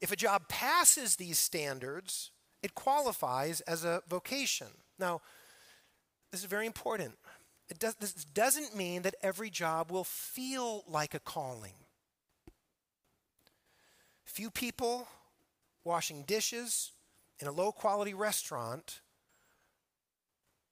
If 0.00 0.10
a 0.10 0.16
job 0.16 0.48
passes 0.48 1.16
these 1.16 1.38
standards, 1.38 2.30
it 2.62 2.74
qualifies 2.74 3.60
as 3.60 3.84
a 3.84 4.00
vocation. 4.08 4.68
Now, 4.98 5.20
this 6.32 6.40
is 6.40 6.46
very 6.46 6.66
important. 6.66 7.18
It 7.70 7.78
does, 7.78 7.94
this 7.94 8.12
doesn't 8.12 8.76
mean 8.76 9.02
that 9.02 9.14
every 9.22 9.48
job 9.48 9.90
will 9.90 10.04
feel 10.04 10.84
like 10.88 11.14
a 11.14 11.20
calling. 11.20 11.74
Few 14.24 14.50
people 14.50 15.06
washing 15.84 16.24
dishes 16.24 16.92
in 17.38 17.46
a 17.46 17.52
low 17.52 17.72
quality 17.72 18.12
restaurant 18.12 19.00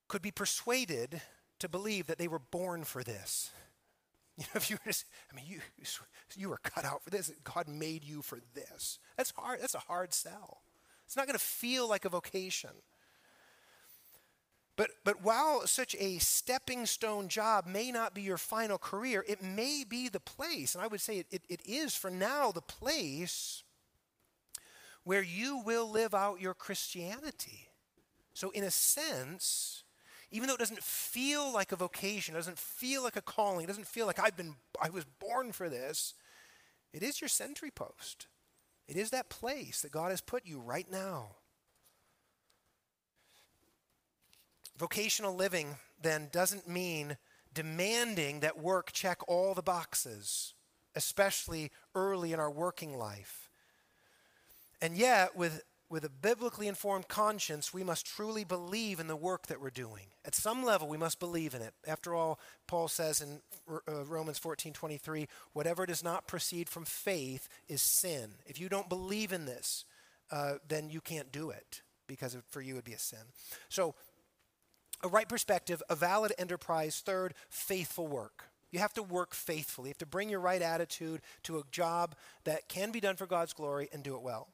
could 0.08 0.22
be 0.22 0.30
persuaded 0.30 1.20
to 1.60 1.68
believe 1.68 2.06
that 2.08 2.18
they 2.18 2.28
were 2.28 2.38
born 2.38 2.84
for 2.84 3.02
this. 3.02 3.50
You 4.38 4.44
know, 4.44 4.58
if 4.58 4.70
you 4.70 4.76
were 4.76 4.92
just, 4.92 5.04
I 5.32 5.34
mean, 5.34 5.46
you, 5.48 5.58
you 6.36 6.48
were 6.48 6.60
cut 6.62 6.84
out 6.84 7.02
for 7.02 7.10
this. 7.10 7.32
God 7.42 7.66
made 7.66 8.04
you 8.04 8.22
for 8.22 8.38
this. 8.54 9.00
That's 9.16 9.32
hard. 9.36 9.60
That's 9.60 9.74
a 9.74 9.80
hard 9.80 10.14
sell. 10.14 10.60
It's 11.06 11.16
not 11.16 11.26
going 11.26 11.36
to 11.36 11.44
feel 11.44 11.88
like 11.88 12.04
a 12.04 12.08
vocation. 12.08 12.70
But, 14.78 14.90
but 15.02 15.24
while 15.24 15.66
such 15.66 15.96
a 15.98 16.18
stepping 16.18 16.86
stone 16.86 17.26
job 17.26 17.66
may 17.66 17.90
not 17.90 18.14
be 18.14 18.22
your 18.22 18.38
final 18.38 18.78
career, 18.78 19.24
it 19.26 19.42
may 19.42 19.82
be 19.82 20.08
the 20.08 20.20
place, 20.20 20.76
and 20.76 20.84
I 20.84 20.86
would 20.86 21.00
say 21.00 21.18
it, 21.18 21.26
it, 21.32 21.42
it 21.48 21.60
is 21.66 21.96
for 21.96 22.10
now 22.12 22.52
the 22.52 22.62
place 22.62 23.64
where 25.02 25.20
you 25.20 25.60
will 25.66 25.90
live 25.90 26.14
out 26.14 26.40
your 26.40 26.54
Christianity. 26.54 27.70
So, 28.34 28.50
in 28.50 28.62
a 28.62 28.70
sense, 28.70 29.82
even 30.30 30.46
though 30.46 30.54
it 30.54 30.60
doesn't 30.60 30.84
feel 30.84 31.52
like 31.52 31.72
a 31.72 31.76
vocation, 31.76 32.36
it 32.36 32.38
doesn't 32.38 32.58
feel 32.58 33.02
like 33.02 33.16
a 33.16 33.20
calling, 33.20 33.64
it 33.64 33.68
doesn't 33.68 33.88
feel 33.88 34.06
like 34.06 34.20
I've 34.20 34.36
been 34.36 34.54
I 34.80 34.90
was 34.90 35.04
born 35.18 35.50
for 35.50 35.68
this, 35.68 36.14
it 36.92 37.02
is 37.02 37.20
your 37.20 37.28
sentry 37.28 37.72
post. 37.72 38.28
It 38.86 38.96
is 38.96 39.10
that 39.10 39.28
place 39.28 39.82
that 39.82 39.90
God 39.90 40.12
has 40.12 40.20
put 40.20 40.46
you 40.46 40.60
right 40.60 40.88
now. 40.88 41.30
Vocational 44.78 45.34
living 45.34 45.76
then 46.00 46.28
doesn't 46.30 46.68
mean 46.68 47.16
demanding 47.52 48.40
that 48.40 48.58
work 48.58 48.92
check 48.92 49.18
all 49.26 49.52
the 49.52 49.62
boxes, 49.62 50.54
especially 50.94 51.72
early 51.94 52.32
in 52.32 52.38
our 52.38 52.50
working 52.50 52.96
life. 52.96 53.50
And 54.80 54.96
yet, 54.96 55.36
with 55.36 55.62
with 55.90 56.04
a 56.04 56.10
biblically 56.10 56.68
informed 56.68 57.08
conscience, 57.08 57.72
we 57.72 57.82
must 57.82 58.06
truly 58.06 58.44
believe 58.44 59.00
in 59.00 59.06
the 59.06 59.16
work 59.16 59.46
that 59.46 59.60
we're 59.60 59.70
doing. 59.70 60.04
At 60.24 60.34
some 60.34 60.62
level, 60.62 60.86
we 60.86 60.98
must 60.98 61.18
believe 61.18 61.54
in 61.54 61.62
it. 61.62 61.72
After 61.86 62.14
all, 62.14 62.38
Paul 62.66 62.88
says 62.88 63.22
in 63.22 63.40
uh, 63.70 64.04
Romans 64.04 64.38
14 64.38 64.72
23, 64.72 65.26
whatever 65.54 65.86
does 65.86 66.04
not 66.04 66.28
proceed 66.28 66.68
from 66.68 66.84
faith 66.84 67.48
is 67.68 67.80
sin. 67.80 68.32
If 68.46 68.60
you 68.60 68.68
don't 68.68 68.88
believe 68.88 69.32
in 69.32 69.46
this, 69.46 69.84
uh, 70.30 70.54
then 70.68 70.90
you 70.90 71.00
can't 71.00 71.32
do 71.32 71.50
it 71.50 71.82
because 72.06 72.36
for 72.48 72.60
you 72.60 72.74
it 72.74 72.76
would 72.76 72.84
be 72.84 72.92
a 72.92 72.98
sin. 72.98 73.18
So, 73.68 73.94
a 75.02 75.08
right 75.08 75.28
perspective, 75.28 75.82
a 75.88 75.94
valid 75.94 76.32
enterprise. 76.38 77.02
Third, 77.04 77.34
faithful 77.48 78.06
work. 78.06 78.44
You 78.70 78.80
have 78.80 78.92
to 78.94 79.02
work 79.02 79.34
faithfully. 79.34 79.88
You 79.88 79.92
have 79.92 79.98
to 79.98 80.06
bring 80.06 80.28
your 80.28 80.40
right 80.40 80.60
attitude 80.60 81.20
to 81.44 81.58
a 81.58 81.62
job 81.70 82.14
that 82.44 82.68
can 82.68 82.90
be 82.90 83.00
done 83.00 83.16
for 83.16 83.26
God's 83.26 83.52
glory 83.52 83.88
and 83.92 84.02
do 84.02 84.14
it 84.14 84.22
well. 84.22 84.48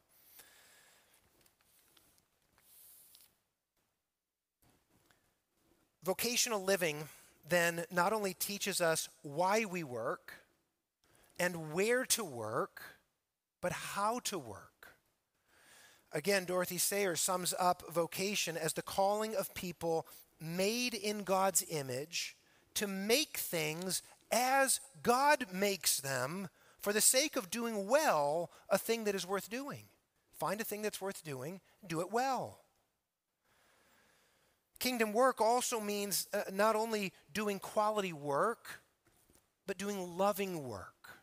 Vocational 6.04 6.62
living 6.62 7.08
then 7.48 7.84
not 7.90 8.12
only 8.12 8.34
teaches 8.34 8.80
us 8.80 9.08
why 9.22 9.64
we 9.64 9.82
work 9.82 10.34
and 11.38 11.72
where 11.72 12.04
to 12.04 12.22
work, 12.24 12.82
but 13.60 13.72
how 13.72 14.18
to 14.20 14.38
work. 14.38 14.94
Again, 16.12 16.44
Dorothy 16.44 16.78
Sayers 16.78 17.20
sums 17.20 17.52
up 17.58 17.82
vocation 17.90 18.56
as 18.56 18.74
the 18.74 18.82
calling 18.82 19.34
of 19.34 19.52
people 19.54 20.06
made 20.40 20.94
in 20.94 21.22
God's 21.22 21.64
image 21.68 22.36
to 22.74 22.86
make 22.86 23.36
things 23.36 24.02
as 24.30 24.80
God 25.02 25.46
makes 25.52 26.00
them 26.00 26.48
for 26.80 26.92
the 26.92 27.00
sake 27.00 27.36
of 27.36 27.50
doing 27.50 27.88
well 27.88 28.50
a 28.68 28.76
thing 28.76 29.04
that 29.04 29.14
is 29.14 29.26
worth 29.26 29.48
doing. 29.48 29.84
Find 30.38 30.60
a 30.60 30.64
thing 30.64 30.82
that's 30.82 31.00
worth 31.00 31.24
doing, 31.24 31.60
do 31.86 32.00
it 32.00 32.12
well. 32.12 32.58
Kingdom 34.80 35.12
work 35.12 35.40
also 35.40 35.80
means 35.80 36.28
uh, 36.34 36.42
not 36.52 36.76
only 36.76 37.12
doing 37.32 37.58
quality 37.58 38.12
work, 38.12 38.82
but 39.66 39.78
doing 39.78 40.18
loving 40.18 40.68
work. 40.68 41.20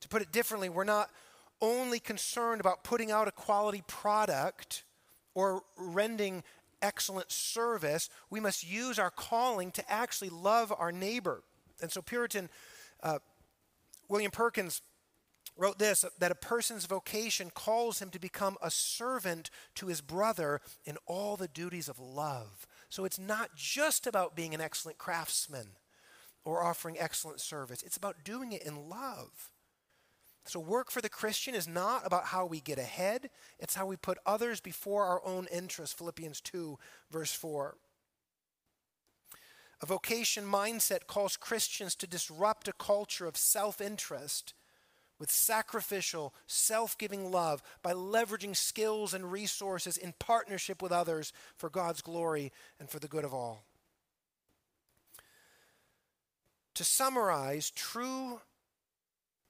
To 0.00 0.08
put 0.08 0.22
it 0.22 0.30
differently, 0.30 0.68
we're 0.68 0.84
not 0.84 1.10
only 1.60 1.98
concerned 1.98 2.60
about 2.60 2.84
putting 2.84 3.10
out 3.10 3.28
a 3.28 3.32
quality 3.32 3.82
product 3.86 4.84
or 5.34 5.62
rendering 5.76 6.42
excellent 6.82 7.30
service, 7.30 8.10
we 8.28 8.40
must 8.40 8.68
use 8.68 8.98
our 8.98 9.10
calling 9.10 9.70
to 9.72 9.90
actually 9.90 10.30
love 10.30 10.72
our 10.76 10.92
neighbor. 10.92 11.42
And 11.80 11.90
so, 11.90 12.02
Puritan 12.02 12.50
uh, 13.02 13.18
William 14.08 14.30
Perkins 14.30 14.82
wrote 15.56 15.78
this 15.78 16.04
that 16.18 16.30
a 16.30 16.36
person's 16.36 16.86
vocation 16.86 17.50
calls 17.50 18.00
him 18.00 18.10
to 18.10 18.18
become 18.18 18.56
a 18.62 18.70
servant 18.70 19.50
to 19.74 19.86
his 19.86 20.00
brother 20.00 20.60
in 20.84 20.96
all 21.06 21.36
the 21.36 21.48
duties 21.48 21.88
of 21.88 21.98
love. 21.98 22.66
So 22.88 23.04
it's 23.04 23.18
not 23.18 23.56
just 23.56 24.06
about 24.06 24.36
being 24.36 24.54
an 24.54 24.60
excellent 24.60 24.98
craftsman 24.98 25.68
or 26.44 26.62
offering 26.62 26.98
excellent 26.98 27.40
service, 27.40 27.82
it's 27.82 27.96
about 27.96 28.24
doing 28.24 28.52
it 28.52 28.62
in 28.62 28.88
love. 28.88 29.51
So, 30.44 30.58
work 30.58 30.90
for 30.90 31.00
the 31.00 31.08
Christian 31.08 31.54
is 31.54 31.68
not 31.68 32.04
about 32.04 32.26
how 32.26 32.46
we 32.46 32.60
get 32.60 32.78
ahead, 32.78 33.30
it's 33.58 33.76
how 33.76 33.86
we 33.86 33.96
put 33.96 34.18
others 34.26 34.60
before 34.60 35.04
our 35.04 35.24
own 35.24 35.46
interests. 35.52 35.94
Philippians 35.94 36.40
2, 36.40 36.78
verse 37.10 37.32
4. 37.32 37.76
A 39.80 39.86
vocation 39.86 40.44
mindset 40.44 41.06
calls 41.06 41.36
Christians 41.36 41.94
to 41.96 42.06
disrupt 42.06 42.68
a 42.68 42.72
culture 42.72 43.26
of 43.26 43.36
self 43.36 43.80
interest 43.80 44.54
with 45.18 45.30
sacrificial, 45.30 46.34
self 46.48 46.98
giving 46.98 47.30
love 47.30 47.62
by 47.82 47.92
leveraging 47.92 48.56
skills 48.56 49.14
and 49.14 49.30
resources 49.30 49.96
in 49.96 50.14
partnership 50.18 50.82
with 50.82 50.90
others 50.90 51.32
for 51.56 51.70
God's 51.70 52.02
glory 52.02 52.50
and 52.80 52.90
for 52.90 52.98
the 52.98 53.06
good 53.06 53.24
of 53.24 53.32
all. 53.32 53.64
To 56.74 56.84
summarize, 56.84 57.70
true, 57.70 58.40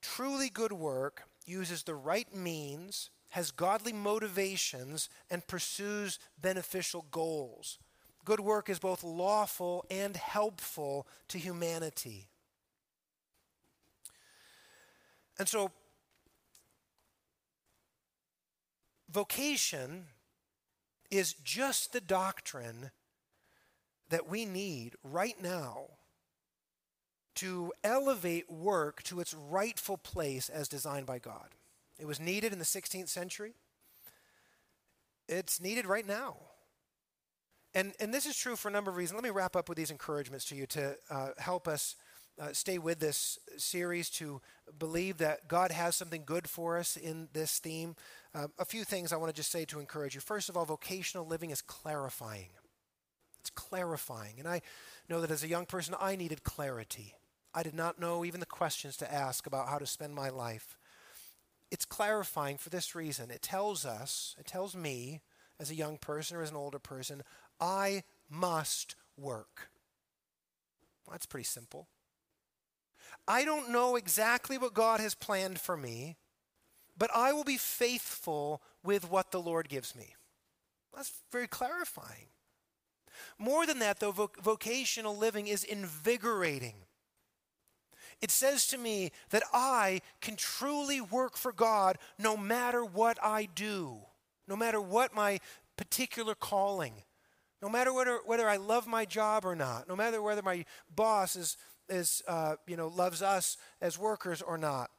truly 0.02 0.50
good 0.50 0.72
work 0.72 1.22
uses 1.46 1.84
the 1.84 1.94
right 1.94 2.34
means, 2.34 3.10
has 3.30 3.50
godly 3.50 3.92
motivations, 3.92 5.08
and 5.30 5.46
pursues 5.46 6.18
beneficial 6.40 7.06
goals. 7.10 7.78
Good 8.24 8.40
work 8.40 8.68
is 8.68 8.78
both 8.78 9.02
lawful 9.02 9.84
and 9.90 10.16
helpful 10.16 11.06
to 11.28 11.38
humanity. 11.38 12.28
And 15.38 15.48
so, 15.48 15.70
vocation 19.10 20.06
is 21.10 21.34
just 21.34 21.92
the 21.92 22.00
doctrine 22.00 22.90
that 24.10 24.28
we 24.28 24.44
need 24.44 24.94
right 25.02 25.40
now 25.42 25.86
to 27.36 27.72
elevate 27.82 28.50
work 28.50 29.02
to 29.04 29.20
its 29.20 29.34
rightful 29.34 29.96
place 29.96 30.48
as 30.48 30.68
designed 30.68 31.06
by 31.06 31.18
God. 31.18 31.48
It 31.98 32.06
was 32.06 32.20
needed 32.20 32.52
in 32.52 32.58
the 32.58 32.64
16th 32.64 33.08
century. 33.08 33.54
It's 35.28 35.60
needed 35.60 35.86
right 35.86 36.06
now. 36.06 36.36
And, 37.74 37.94
and 38.00 38.12
this 38.12 38.26
is 38.26 38.36
true 38.36 38.56
for 38.56 38.68
a 38.68 38.72
number 38.72 38.90
of 38.90 38.96
reasons. 38.96 39.16
Let 39.16 39.24
me 39.24 39.30
wrap 39.30 39.56
up 39.56 39.68
with 39.68 39.78
these 39.78 39.90
encouragements 39.90 40.44
to 40.46 40.54
you 40.54 40.66
to 40.66 40.96
uh, 41.10 41.28
help 41.38 41.66
us 41.66 41.96
uh, 42.40 42.52
stay 42.52 42.78
with 42.78 42.98
this 42.98 43.38
series 43.56 44.10
to 44.10 44.40
believe 44.78 45.18
that 45.18 45.48
God 45.48 45.70
has 45.70 45.96
something 45.96 46.22
good 46.24 46.48
for 46.48 46.78
us 46.78 46.96
in 46.96 47.28
this 47.32 47.58
theme. 47.58 47.94
Uh, 48.34 48.48
a 48.58 48.64
few 48.64 48.84
things 48.84 49.12
I 49.12 49.16
want 49.16 49.34
to 49.34 49.36
just 49.36 49.52
say 49.52 49.64
to 49.66 49.80
encourage 49.80 50.14
you. 50.14 50.20
First 50.20 50.48
of 50.48 50.56
all, 50.56 50.64
vocational 50.64 51.26
living 51.26 51.50
is 51.50 51.62
clarifying. 51.62 52.48
It's 53.40 53.50
clarifying. 53.50 54.34
And 54.38 54.48
I 54.48 54.62
know 55.08 55.20
that 55.20 55.30
as 55.30 55.42
a 55.42 55.48
young 55.48 55.66
person, 55.66 55.94
I 56.00 56.16
needed 56.16 56.44
clarity. 56.44 57.14
I 57.54 57.62
did 57.62 57.74
not 57.74 58.00
know 58.00 58.24
even 58.24 58.40
the 58.40 58.46
questions 58.46 58.96
to 58.98 59.12
ask 59.12 59.46
about 59.46 59.68
how 59.68 59.78
to 59.78 59.86
spend 59.86 60.14
my 60.14 60.28
life. 60.28 60.78
It's 61.70 61.84
clarifying 61.84 62.58
for 62.58 62.70
this 62.70 62.94
reason. 62.94 63.30
It 63.30 63.42
tells 63.42 63.84
us, 63.84 64.34
it 64.38 64.46
tells 64.46 64.74
me, 64.74 65.20
as 65.60 65.70
a 65.70 65.74
young 65.74 65.98
person 65.98 66.36
or 66.36 66.42
as 66.42 66.50
an 66.50 66.56
older 66.56 66.78
person, 66.78 67.22
I 67.60 68.02
must 68.28 68.94
work. 69.16 69.70
Well, 71.06 71.12
that's 71.12 71.26
pretty 71.26 71.44
simple. 71.44 71.88
I 73.28 73.44
don't 73.44 73.70
know 73.70 73.96
exactly 73.96 74.58
what 74.58 74.74
God 74.74 75.00
has 75.00 75.14
planned 75.14 75.60
for 75.60 75.76
me, 75.76 76.16
but 76.96 77.10
I 77.14 77.32
will 77.32 77.44
be 77.44 77.56
faithful 77.56 78.62
with 78.82 79.10
what 79.10 79.30
the 79.30 79.40
Lord 79.40 79.68
gives 79.68 79.94
me. 79.94 80.14
That's 80.94 81.12
very 81.30 81.46
clarifying. 81.46 82.26
More 83.38 83.66
than 83.66 83.78
that, 83.78 84.00
though, 84.00 84.12
voc- 84.12 84.40
vocational 84.42 85.16
living 85.16 85.46
is 85.46 85.64
invigorating. 85.64 86.74
It 88.20 88.30
says 88.30 88.66
to 88.68 88.78
me 88.78 89.10
that 89.30 89.42
I 89.52 90.00
can 90.20 90.36
truly 90.36 91.00
work 91.00 91.36
for 91.36 91.52
God 91.52 91.98
no 92.18 92.36
matter 92.36 92.84
what 92.84 93.18
I 93.22 93.48
do, 93.54 94.00
no 94.46 94.56
matter 94.56 94.80
what 94.80 95.14
my 95.14 95.40
particular 95.76 96.34
calling, 96.34 96.94
no 97.60 97.68
matter 97.68 97.92
whether, 97.92 98.20
whether 98.26 98.48
I 98.48 98.56
love 98.56 98.86
my 98.86 99.04
job 99.04 99.44
or 99.44 99.54
not, 99.54 99.88
no 99.88 99.96
matter 99.96 100.20
whether 100.20 100.42
my 100.42 100.64
boss 100.94 101.36
is, 101.36 101.56
is 101.88 102.22
uh, 102.28 102.56
you 102.66 102.76
know, 102.76 102.88
loves 102.88 103.22
us 103.22 103.56
as 103.80 103.98
workers 103.98 104.42
or 104.42 104.58
not. 104.58 104.90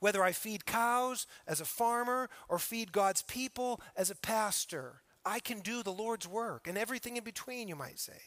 Whether 0.00 0.22
I 0.22 0.32
feed 0.32 0.66
cows 0.66 1.26
as 1.46 1.60
a 1.60 1.64
farmer 1.64 2.28
or 2.48 2.58
feed 2.58 2.92
God's 2.92 3.22
people 3.22 3.80
as 3.96 4.10
a 4.10 4.16
pastor, 4.16 5.02
I 5.24 5.40
can 5.40 5.60
do 5.60 5.82
the 5.82 5.92
Lord's 5.92 6.28
work 6.28 6.66
and 6.66 6.76
everything 6.76 7.16
in 7.16 7.24
between, 7.24 7.68
you 7.68 7.76
might 7.76 7.98
say. 7.98 8.20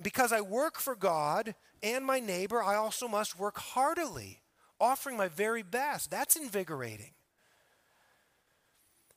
Because 0.00 0.32
I 0.32 0.40
work 0.40 0.78
for 0.78 0.94
God 0.94 1.54
and 1.82 2.04
my 2.04 2.20
neighbor, 2.20 2.62
I 2.62 2.76
also 2.76 3.08
must 3.08 3.38
work 3.38 3.58
heartily, 3.58 4.42
offering 4.80 5.16
my 5.16 5.28
very 5.28 5.62
best. 5.62 6.10
That's 6.10 6.36
invigorating. 6.36 7.12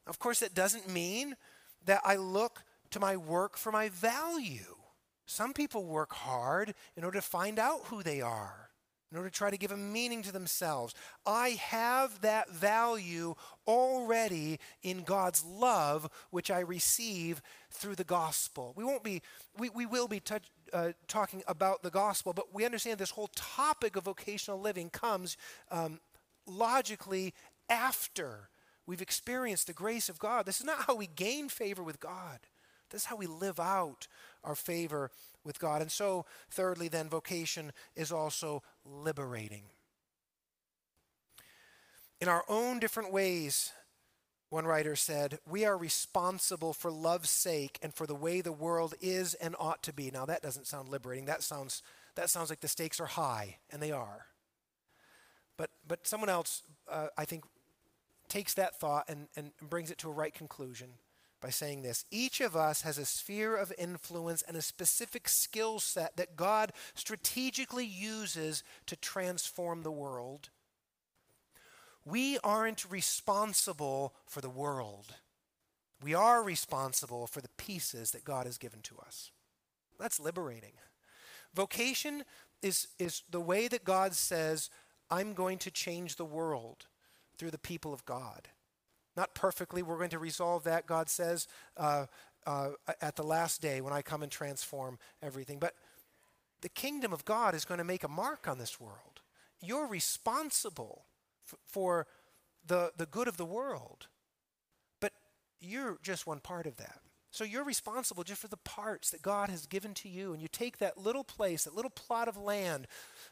Of 0.07 0.17
course, 0.17 0.39
that 0.39 0.55
doesn't 0.55 0.89
mean 0.89 1.35
that 1.85 2.01
I 2.03 2.15
look 2.15 2.63
to 2.89 2.99
my 2.99 3.15
work 3.15 3.57
for 3.57 3.71
my 3.71 3.89
value. 3.89 4.75
Some 5.25 5.53
people 5.53 5.85
work 5.85 6.11
hard 6.11 6.73
in 6.97 7.03
order 7.03 7.19
to 7.19 7.25
find 7.25 7.59
out 7.59 7.85
who 7.85 8.03
they 8.03 8.21
are 8.21 8.70
in 9.11 9.17
order 9.17 9.29
to 9.29 9.35
try 9.35 9.49
to 9.49 9.57
give 9.57 9.71
a 9.71 9.77
meaning 9.77 10.21
to 10.23 10.31
themselves. 10.31 10.95
I 11.25 11.49
have 11.49 12.21
that 12.21 12.49
value 12.49 13.35
already 13.67 14.59
in 14.83 15.03
God's 15.03 15.43
love, 15.43 16.09
which 16.29 16.49
I 16.49 16.59
receive 16.59 17.41
through 17.69 17.95
the 17.95 18.03
gospel. 18.03 18.73
We 18.75 18.85
won't 18.85 19.03
be, 19.03 19.21
we, 19.57 19.69
we 19.69 19.85
will 19.85 20.07
be 20.07 20.21
touch, 20.21 20.45
uh, 20.71 20.93
talking 21.07 21.43
about 21.47 21.83
the 21.83 21.89
gospel, 21.89 22.31
but 22.31 22.53
we 22.53 22.63
understand 22.63 22.99
this 22.99 23.11
whole 23.11 23.29
topic 23.35 23.95
of 23.95 24.05
vocational 24.05 24.59
living 24.59 24.89
comes 24.89 25.35
um, 25.69 25.99
logically 26.47 27.33
after 27.69 28.49
we've 28.85 29.01
experienced 29.01 29.67
the 29.67 29.73
grace 29.73 30.07
of 30.07 30.19
God. 30.19 30.45
This 30.45 30.59
is 30.59 30.65
not 30.65 30.85
how 30.85 30.95
we 30.95 31.07
gain 31.07 31.49
favor 31.49 31.83
with 31.83 31.99
God. 31.99 32.39
This 32.89 33.01
is 33.01 33.07
how 33.07 33.15
we 33.15 33.27
live 33.27 33.59
out 33.59 34.07
our 34.43 34.55
favor 34.55 35.11
with 35.43 35.59
God. 35.59 35.81
And 35.81 35.91
so, 35.91 36.25
thirdly, 36.49 36.87
then, 36.87 37.09
vocation 37.09 37.71
is 37.95 38.11
also 38.11 38.63
liberating. 38.85 39.63
In 42.19 42.27
our 42.27 42.43
own 42.47 42.79
different 42.79 43.11
ways, 43.11 43.71
one 44.49 44.65
writer 44.65 44.95
said, 44.95 45.39
We 45.47 45.65
are 45.65 45.77
responsible 45.77 46.73
for 46.73 46.91
love's 46.91 47.29
sake 47.29 47.79
and 47.81 47.93
for 47.93 48.05
the 48.05 48.15
way 48.15 48.41
the 48.41 48.51
world 48.51 48.93
is 49.01 49.33
and 49.35 49.55
ought 49.59 49.81
to 49.83 49.93
be. 49.93 50.11
Now, 50.11 50.25
that 50.25 50.43
doesn't 50.43 50.67
sound 50.67 50.89
liberating. 50.89 51.25
That 51.25 51.41
sounds, 51.41 51.81
that 52.15 52.29
sounds 52.29 52.49
like 52.49 52.59
the 52.59 52.67
stakes 52.67 52.99
are 52.99 53.05
high, 53.05 53.57
and 53.71 53.81
they 53.81 53.91
are. 53.91 54.25
But, 55.57 55.69
but 55.87 56.05
someone 56.05 56.29
else, 56.29 56.63
uh, 56.89 57.07
I 57.17 57.25
think, 57.25 57.45
takes 58.27 58.53
that 58.55 58.79
thought 58.79 59.05
and, 59.07 59.27
and 59.35 59.51
brings 59.61 59.91
it 59.91 59.97
to 59.99 60.09
a 60.09 60.13
right 60.13 60.33
conclusion 60.33 60.89
by 61.41 61.49
saying 61.49 61.81
this 61.81 62.05
Each 62.11 62.39
of 62.39 62.55
us 62.55 62.83
has 62.83 62.97
a 62.97 63.05
sphere 63.05 63.55
of 63.55 63.73
influence 63.77 64.43
and 64.43 64.55
a 64.55 64.61
specific 64.61 65.27
skill 65.27 65.79
set 65.79 66.15
that 66.17 66.35
God 66.35 66.71
strategically 66.93 67.85
uses 67.85 68.63
to 68.85 68.95
transform 68.95 69.83
the 69.83 69.91
world. 69.91 70.49
We 72.05 72.37
aren't 72.43 72.89
responsible 72.89 74.15
for 74.25 74.41
the 74.41 74.49
world. 74.49 75.15
We 76.03 76.13
are 76.13 76.41
responsible 76.41 77.27
for 77.27 77.41
the 77.41 77.49
pieces 77.57 78.11
that 78.11 78.23
God 78.23 78.45
has 78.45 78.57
given 78.57 78.81
to 78.83 78.95
us. 79.05 79.31
That's 79.99 80.19
liberating. 80.19 80.73
Vocation 81.53 82.23
is, 82.63 82.87
is 82.97 83.21
the 83.29 83.39
way 83.39 83.67
that 83.67 83.83
God 83.83 84.13
says, 84.13 84.69
I'm 85.11 85.33
going 85.33 85.59
to 85.59 85.69
change 85.69 86.15
the 86.15 86.25
world 86.25 86.87
through 87.37 87.51
the 87.51 87.59
people 87.59 87.93
of 87.93 88.05
God. 88.05 88.49
Not 89.15 89.35
perfectly. 89.35 89.83
We're 89.83 89.97
going 89.97 90.09
to 90.11 90.19
resolve 90.19 90.63
that, 90.63 90.85
God 90.85 91.09
says, 91.09 91.47
uh, 91.77 92.05
uh, 92.45 92.71
at 93.01 93.15
the 93.15 93.23
last 93.23 93.61
day 93.61 93.81
when 93.81 93.93
I 93.93 94.01
come 94.01 94.23
and 94.23 94.31
transform 94.31 94.99
everything. 95.21 95.59
But 95.59 95.75
the 96.61 96.69
kingdom 96.69 97.11
of 97.11 97.25
God 97.25 97.55
is 97.55 97.65
going 97.65 97.79
to 97.79 97.83
make 97.83 98.03
a 98.03 98.07
mark 98.07 98.47
on 98.47 98.57
this 98.57 98.79
world. 98.79 99.21
You're 99.61 99.87
responsible 99.87 101.05
f- 101.51 101.59
for 101.67 102.07
the, 102.65 102.91
the 102.97 103.05
good 103.05 103.27
of 103.27 103.37
the 103.37 103.45
world, 103.45 104.07
but 104.99 105.11
you're 105.59 105.97
just 106.01 106.25
one 106.25 106.39
part 106.39 106.65
of 106.65 106.77
that. 106.77 106.99
So 107.31 107.45
you're 107.45 107.63
responsible 107.63 108.23
just 108.23 108.41
for 108.41 108.49
the 108.49 108.57
parts 108.57 109.09
that 109.11 109.21
God 109.21 109.49
has 109.49 109.65
given 109.65 109.93
to 109.95 110.09
you. 110.09 110.33
And 110.33 110.41
you 110.41 110.49
take 110.49 110.79
that 110.79 110.97
little 110.97 111.23
place, 111.23 111.63
that 111.63 111.75
little 111.75 111.89
plot 111.89 112.27
of 112.27 112.35
land, 112.35 112.87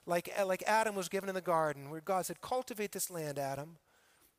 like, 0.05 0.33
like 0.45 0.63
Adam 0.65 0.95
was 0.95 1.09
given 1.09 1.27
in 1.27 1.35
the 1.35 1.41
garden, 1.41 1.89
where 1.89 1.99
God 1.99 2.25
said, 2.25 2.39
Cultivate 2.39 2.93
this 2.93 3.11
land, 3.11 3.37
Adam. 3.37 3.77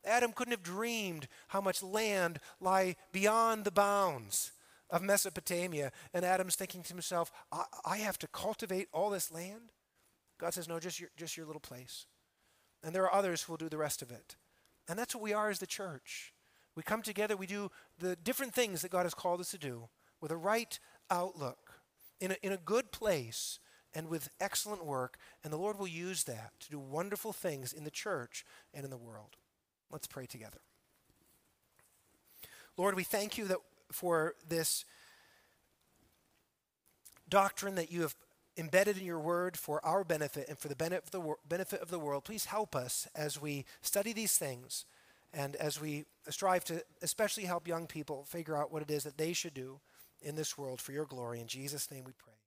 Adam 0.05 0.31
couldn't 0.33 0.51
have 0.51 0.63
dreamed 0.63 1.27
how 1.49 1.61
much 1.61 1.83
land 1.83 2.39
lie 2.59 2.95
beyond 3.11 3.65
the 3.65 3.71
bounds 3.71 4.51
of 4.89 5.01
Mesopotamia. 5.01 5.91
And 6.13 6.25
Adam's 6.25 6.55
thinking 6.55 6.83
to 6.83 6.93
himself, 6.93 7.31
I, 7.51 7.65
I 7.85 7.97
have 7.97 8.19
to 8.19 8.27
cultivate 8.27 8.89
all 8.91 9.09
this 9.09 9.31
land? 9.31 9.71
God 10.39 10.53
says, 10.53 10.67
No, 10.67 10.79
just 10.79 10.99
your, 10.99 11.09
just 11.15 11.37
your 11.37 11.45
little 11.45 11.61
place. 11.61 12.05
And 12.83 12.93
there 12.93 13.03
are 13.03 13.13
others 13.13 13.43
who 13.43 13.53
will 13.53 13.57
do 13.57 13.69
the 13.69 13.77
rest 13.77 14.01
of 14.01 14.11
it. 14.11 14.35
And 14.89 14.97
that's 14.97 15.15
what 15.15 15.23
we 15.23 15.33
are 15.33 15.49
as 15.49 15.59
the 15.59 15.67
church. 15.67 16.33
We 16.75 16.83
come 16.83 17.01
together, 17.01 17.37
we 17.37 17.47
do 17.47 17.69
the 17.99 18.15
different 18.15 18.53
things 18.53 18.81
that 18.81 18.91
God 18.91 19.03
has 19.03 19.13
called 19.13 19.39
us 19.39 19.51
to 19.51 19.57
do 19.57 19.89
with 20.19 20.31
a 20.31 20.37
right 20.37 20.79
outlook, 21.09 21.81
in 22.19 22.31
a, 22.31 22.35
in 22.41 22.51
a 22.51 22.57
good 22.57 22.91
place, 22.91 23.59
and 23.93 24.07
with 24.07 24.29
excellent 24.39 24.85
work. 24.85 25.17
And 25.43 25.51
the 25.51 25.57
Lord 25.57 25.77
will 25.77 25.87
use 25.87 26.23
that 26.23 26.53
to 26.61 26.69
do 26.69 26.79
wonderful 26.79 27.33
things 27.33 27.73
in 27.73 27.83
the 27.83 27.91
church 27.91 28.45
and 28.73 28.83
in 28.83 28.89
the 28.89 28.97
world. 28.97 29.35
Let's 29.91 30.07
pray 30.07 30.25
together. 30.25 30.59
Lord, 32.77 32.95
we 32.95 33.03
thank 33.03 33.37
you 33.37 33.45
that 33.47 33.57
for 33.91 34.35
this 34.47 34.85
doctrine 37.29 37.75
that 37.75 37.91
you 37.91 38.01
have 38.01 38.15
embedded 38.57 38.97
in 38.97 39.05
your 39.05 39.19
word 39.19 39.57
for 39.57 39.83
our 39.85 40.03
benefit 40.03 40.47
and 40.49 40.57
for 40.57 40.67
the 40.67 40.75
benefit 40.75 41.13
of 41.13 41.23
the, 41.23 41.35
benefit 41.47 41.81
of 41.81 41.89
the 41.89 41.99
world. 41.99 42.23
Please 42.23 42.45
help 42.45 42.75
us 42.75 43.07
as 43.15 43.41
we 43.41 43.65
study 43.81 44.13
these 44.13 44.37
things 44.37 44.85
and 45.33 45.55
as 45.55 45.79
we 45.79 46.05
strive 46.29 46.63
to 46.65 46.83
especially 47.01 47.43
help 47.43 47.67
young 47.67 47.87
people 47.87 48.23
figure 48.23 48.57
out 48.57 48.71
what 48.71 48.81
it 48.81 48.91
is 48.91 49.03
that 49.03 49.17
they 49.17 49.33
should 49.33 49.53
do 49.53 49.79
in 50.21 50.35
this 50.35 50.57
world 50.57 50.81
for 50.81 50.91
your 50.91 51.05
glory. 51.05 51.39
In 51.39 51.47
Jesus' 51.47 51.89
name 51.89 52.03
we 52.03 52.13
pray. 52.17 52.40